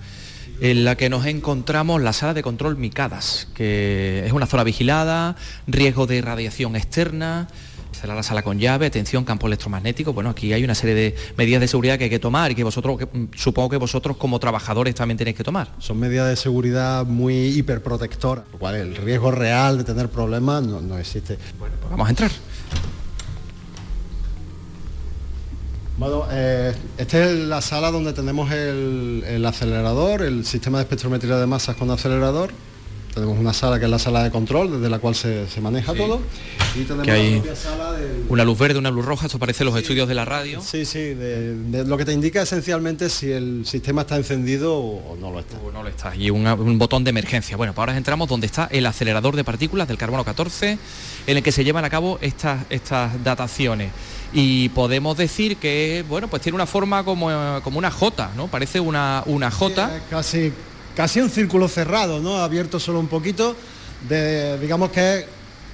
[0.60, 5.34] en la que nos encontramos la sala de control Micadas, que es una zona vigilada,
[5.66, 7.48] riesgo de radiación externa,
[7.90, 10.12] será la sala con llave, atención, campo electromagnético.
[10.12, 12.62] Bueno, aquí hay una serie de medidas de seguridad que hay que tomar y que
[12.62, 15.72] vosotros, mm, supongo que vosotros como trabajadores también tenéis que tomar.
[15.80, 20.80] Son medidas de seguridad muy hiperprotectoras, lo cual el riesgo real de tener problemas no,
[20.80, 21.38] no existe.
[21.58, 22.30] Bueno, pues vamos a entrar.
[25.96, 31.36] Bueno, eh, esta es la sala donde tenemos el, el acelerador, el sistema de espectrometría
[31.36, 32.50] de masas con acelerador.
[33.14, 35.92] Tenemos una sala que es la sala de control, desde la cual se, se maneja
[35.92, 35.98] Sí.
[35.98, 36.20] todo.
[36.74, 39.62] Y tenemos Que hay la sala del- una luz verde, una luz roja, esto parece
[39.64, 40.60] los estudios de la radio.
[40.60, 45.12] Sí, sí, de- de lo que te indica esencialmente si el sistema está encendido o,
[45.12, 45.58] o no lo está.
[45.64, 46.16] O no lo está.
[46.16, 47.56] Y una- un botón de emergencia.
[47.56, 50.76] Bueno, pues ahora entramos donde está el acelerador de partículas del carbono 14,
[51.28, 53.92] en el que se llevan a cabo estas, estas dataciones.
[54.36, 57.28] Y podemos decir que, bueno, pues tiene una forma como,
[57.62, 58.48] como una J, ¿no?
[58.48, 59.90] Parece una, una J.
[60.10, 60.52] Casi,
[60.96, 62.38] casi un círculo cerrado, ¿no?
[62.38, 63.54] Abierto solo un poquito,
[64.08, 65.26] de, digamos que es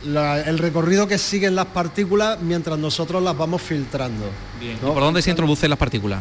[0.05, 4.27] la- el recorrido que siguen las partículas mientras nosotros las vamos filtrando.
[4.61, 4.77] Bien.
[4.83, 4.93] ¿no?
[4.93, 6.21] ¿Por dónde se introducen las partículas?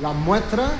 [0.00, 0.70] Las muestras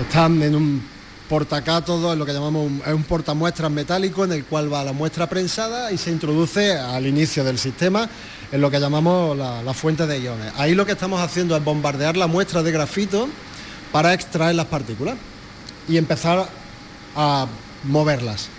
[0.00, 0.91] están en un
[1.32, 4.92] portacátodo, en lo que llamamos un, es un portamuestras metálico en el cual va la
[4.92, 8.06] muestra prensada y se introduce al inicio del sistema
[8.52, 10.52] en lo que llamamos la, la fuente de iones.
[10.58, 13.30] Ahí lo que estamos haciendo es bombardear la muestra de grafito
[13.92, 15.16] para extraer las partículas
[15.88, 16.50] y empezar
[17.16, 17.46] a
[17.84, 18.50] moverlas.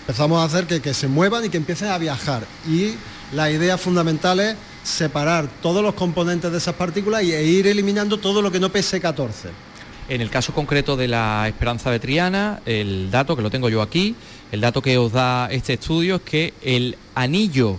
[0.00, 2.46] Empezamos a hacer que, que se muevan y que empiecen a viajar.
[2.66, 2.94] Y
[3.34, 8.16] la idea fundamental es separar todos los componentes de esas partículas y, e ir eliminando
[8.16, 9.67] todo lo que no pese 14.
[10.08, 13.82] En el caso concreto de la Esperanza de Triana, el dato que lo tengo yo
[13.82, 14.14] aquí,
[14.52, 17.76] el dato que os da este estudio es que el anillo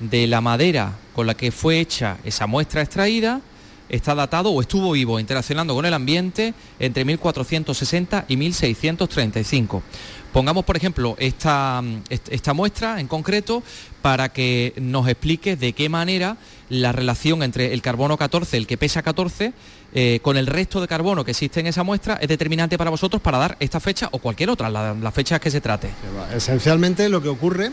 [0.00, 3.42] de la madera con la que fue hecha esa muestra extraída
[3.90, 9.82] está datado o estuvo vivo interaccionando con el ambiente entre 1460 y 1635.
[10.32, 13.62] Pongamos, por ejemplo, esta, est- esta muestra en concreto
[14.02, 16.36] para que nos explique de qué manera
[16.68, 19.52] la relación entre el carbono 14, el que pesa 14,
[19.94, 23.22] eh, con el resto de carbono que existe en esa muestra es determinante para vosotros
[23.22, 25.90] para dar esta fecha o cualquier otra, la, la fecha que se trate.
[26.34, 27.72] Esencialmente lo que ocurre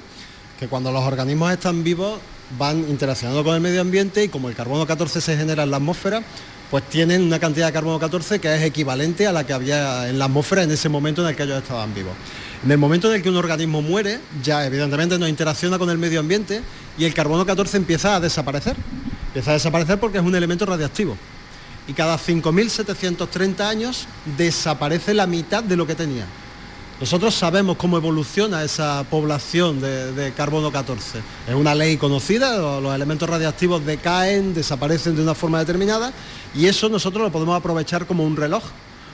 [0.59, 2.19] que cuando los organismos están vivos
[2.57, 5.77] van interaccionando con el medio ambiente y como el carbono 14 se genera en la
[5.77, 6.21] atmósfera,
[6.69, 10.19] pues tienen una cantidad de carbono 14 que es equivalente a la que había en
[10.19, 12.13] la atmósfera en ese momento en el que ellos estaban vivos.
[12.63, 15.97] En el momento en el que un organismo muere, ya evidentemente no interacciona con el
[15.97, 16.61] medio ambiente
[16.97, 18.75] y el carbono 14 empieza a desaparecer.
[19.27, 21.17] Empieza a desaparecer porque es un elemento radiactivo.
[21.87, 24.07] Y cada 5.730 años
[24.37, 26.25] desaparece la mitad de lo que tenía.
[27.01, 31.19] Nosotros sabemos cómo evoluciona esa población de, carbono 14.
[31.49, 36.13] Es una ley conocida, lo- los elementos radiactivos decaen, desaparecen de una forma determinada
[36.55, 38.63] y eso nosotros lo podemos aprovechar como un reloj,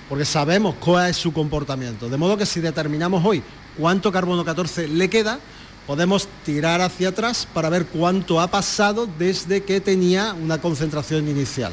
[0.07, 2.09] porque sabemos cuál es su comportamiento.
[2.09, 3.41] De modo que si determinamos hoy
[3.78, 5.39] cuánto carbono 14 le queda,
[5.88, 11.72] podemos tirar hacia atrás para ver cuánto ha pasado desde que tenía una concentración inicial.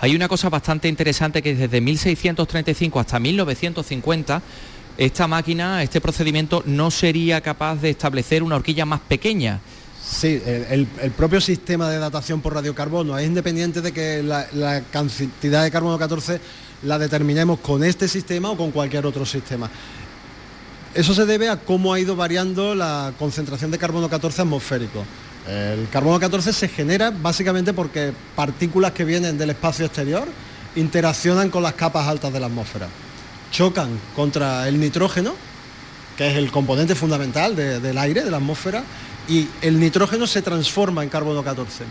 [0.00, 4.42] Hay una cosa bastante interesante que desde 1635 hasta 1950
[4.96, 9.60] esta máquina, este procedimiento no sería capaz de establecer una horquilla más pequeña.
[10.04, 10.86] Sí, el,
[11.16, 16.40] propio sistema de datación por radiocarbono es independiente de que la cantidad de carbono 14
[16.82, 19.70] la determinemos con este sistema o con cualquier otro sistema.
[20.94, 25.04] Eso se debe a cómo ha ido variando la concentración de carbono 14 atmosférico.
[25.48, 30.28] El carbono 14 se genera básicamente porque partículas que vienen del espacio exterior
[30.76, 32.88] interaccionan con las capas altas de la atmósfera.
[33.50, 35.34] Chocan contra el nitrógeno,
[36.16, 38.84] que es el componente fundamental de- del aire, de la atmósfera,
[39.28, 41.84] y el nitrógeno se transforma en carbono 14.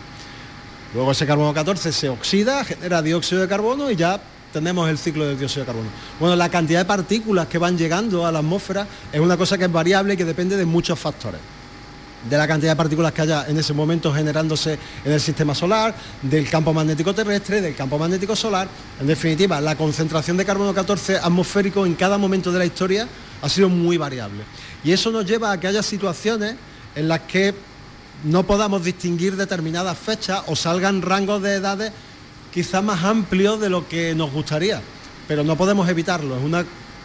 [0.94, 4.20] Luego ese carbono 14 se oxida, genera dióxido de carbono y ya
[4.52, 5.88] tenemos el ciclo del dióxido de carbono.
[6.18, 9.64] Bueno, la cantidad de partículas que van llegando a la atmósfera es una cosa que
[9.64, 11.40] es variable y que depende de muchos factores
[12.28, 15.94] de la cantidad de partículas que haya en ese momento generándose en el sistema solar,
[16.22, 18.68] del campo magnético terrestre, del campo magnético solar.
[19.00, 23.08] En definitiva, la concentración de carbono 14 atmosférico en cada momento de la historia
[23.40, 24.42] ha sido muy variable.
[24.84, 26.56] Y eso nos lleva a que haya situaciones
[26.94, 27.54] en las que
[28.24, 31.92] no podamos distinguir determinadas fechas o salgan rangos de edades
[32.52, 34.82] quizás más amplios de lo que nos gustaría.
[35.26, 36.36] Pero no podemos evitarlo.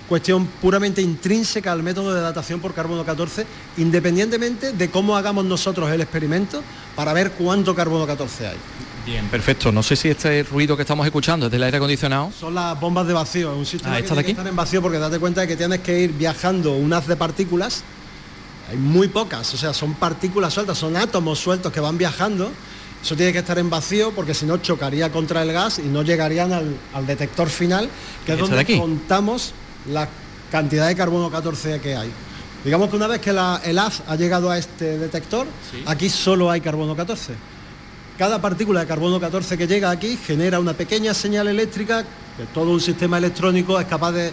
[0.07, 3.45] Cuestión puramente intrínseca al método de datación por carbono 14,
[3.77, 6.61] independientemente de cómo hagamos nosotros el experimento
[6.95, 8.57] para ver cuánto carbono 14 hay.
[9.05, 9.71] Bien, perfecto.
[9.71, 12.31] No sé si este ruido que estamos escuchando es del aire acondicionado.
[12.39, 14.39] Son las bombas de vacío, es un sistema Ah, que ¿esta de tiene que aquí?
[14.39, 17.15] estar en vacío porque date cuenta de que tienes que ir viajando un haz de
[17.15, 17.83] partículas
[18.69, 22.51] hay muy pocas, o sea, son partículas sueltas, son átomos sueltos que van viajando.
[23.03, 26.01] Eso tiene que estar en vacío porque si no chocaría contra el gas y no
[26.01, 27.87] llegarían al, detector final,
[28.25, 29.53] que es donde contamos
[29.89, 30.07] la
[30.51, 32.11] cantidad de carbono 14 que hay.
[32.63, 35.45] Digamos que una vez que el haz ha llegado a este detector,
[35.85, 37.33] aquí solo hay carbono 14.
[38.17, 42.03] Cada partícula de carbono 14 que llega aquí genera una pequeña señal eléctrica
[42.37, 44.31] que todo un sistema electrónico es capaz de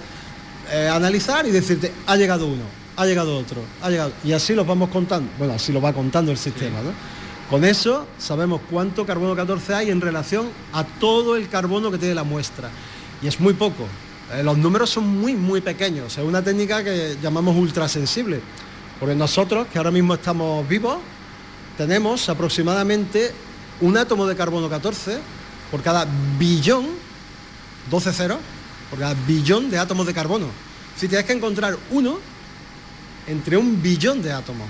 [0.70, 2.62] eh, analizar y decirte, ha llegado uno,
[2.96, 4.12] ha llegado otro, ha llegado.
[4.24, 5.30] Y así lo vamos contando.
[5.36, 6.92] Bueno, así lo va contando el sistema, ¿no?
[7.50, 12.14] Con eso sabemos cuánto carbono 14 hay en relación a todo el carbono que tiene
[12.14, 12.70] la muestra.
[13.20, 13.86] Y es muy poco.
[14.32, 16.16] Eh, los números son muy, muy pequeños.
[16.16, 18.40] Es una técnica que llamamos ultrasensible.
[18.98, 20.98] Porque nosotros, que ahora mismo estamos vivos,
[21.76, 23.32] tenemos aproximadamente
[23.80, 25.18] un átomo de carbono 14
[25.70, 26.06] por cada
[26.38, 26.86] billón,
[27.90, 28.38] 12 ceros,
[28.90, 30.46] por cada billón de átomos de carbono.
[30.96, 32.18] Si tienes que encontrar uno
[33.26, 34.68] entre un billón de átomos.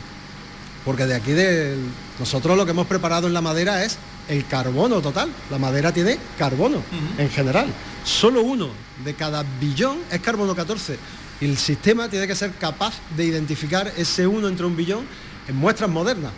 [0.85, 1.77] Porque de aquí de
[2.19, 3.99] nosotros lo que hemos preparado en la madera es
[4.29, 5.31] el carbono total.
[5.51, 6.83] La madera tiene carbono
[7.19, 7.67] en general.
[8.05, 8.69] Solo uno
[9.05, 10.99] de cada billón es carbono 14.
[11.41, 15.07] Y el sistema tiene que ser capaz de identificar ese uno entre un billón
[15.49, 16.33] en muestras modernas.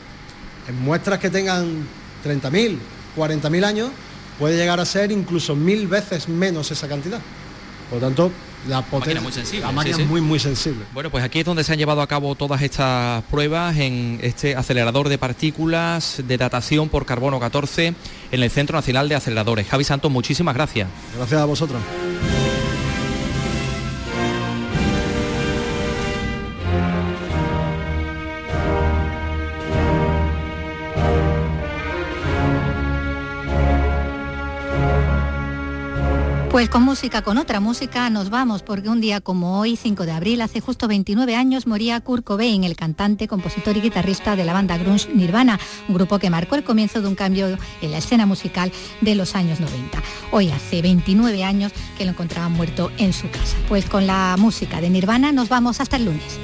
[0.69, 1.87] En muestras que tengan
[2.25, 2.79] 30.000,
[3.17, 3.91] 40.000 años,
[4.39, 7.21] puede llegar a ser incluso mil veces menos esa cantidad.
[7.91, 8.33] Por lo tanto,
[8.69, 10.85] la potencia, muy sensible, la máquina es muy muy sensible.
[10.93, 14.57] Bueno, pues aquí es donde se han llevado a cabo todas estas pruebas en este
[14.57, 17.95] acelerador de partículas de datación por carbono 14
[18.33, 19.69] en el Centro Nacional de Aceleradores.
[19.69, 20.89] Javi Santos, muchísimas gracias.
[21.17, 21.81] Gracias a vosotros.
[36.55, 40.13] Pues con música, con otra música nos vamos, porque un día como hoy, 5 de
[40.13, 44.53] abril, hace justo 29 años, moría Kurt Cobain, el cantante, compositor y guitarrista de la
[44.53, 48.25] banda grunge Nirvana, un grupo que marcó el comienzo de un cambio en la escena
[48.25, 50.01] musical de los años 90.
[50.31, 53.57] Hoy hace 29 años que lo encontraban muerto en su casa.
[53.69, 56.39] Pues con la música de Nirvana nos vamos hasta el lunes.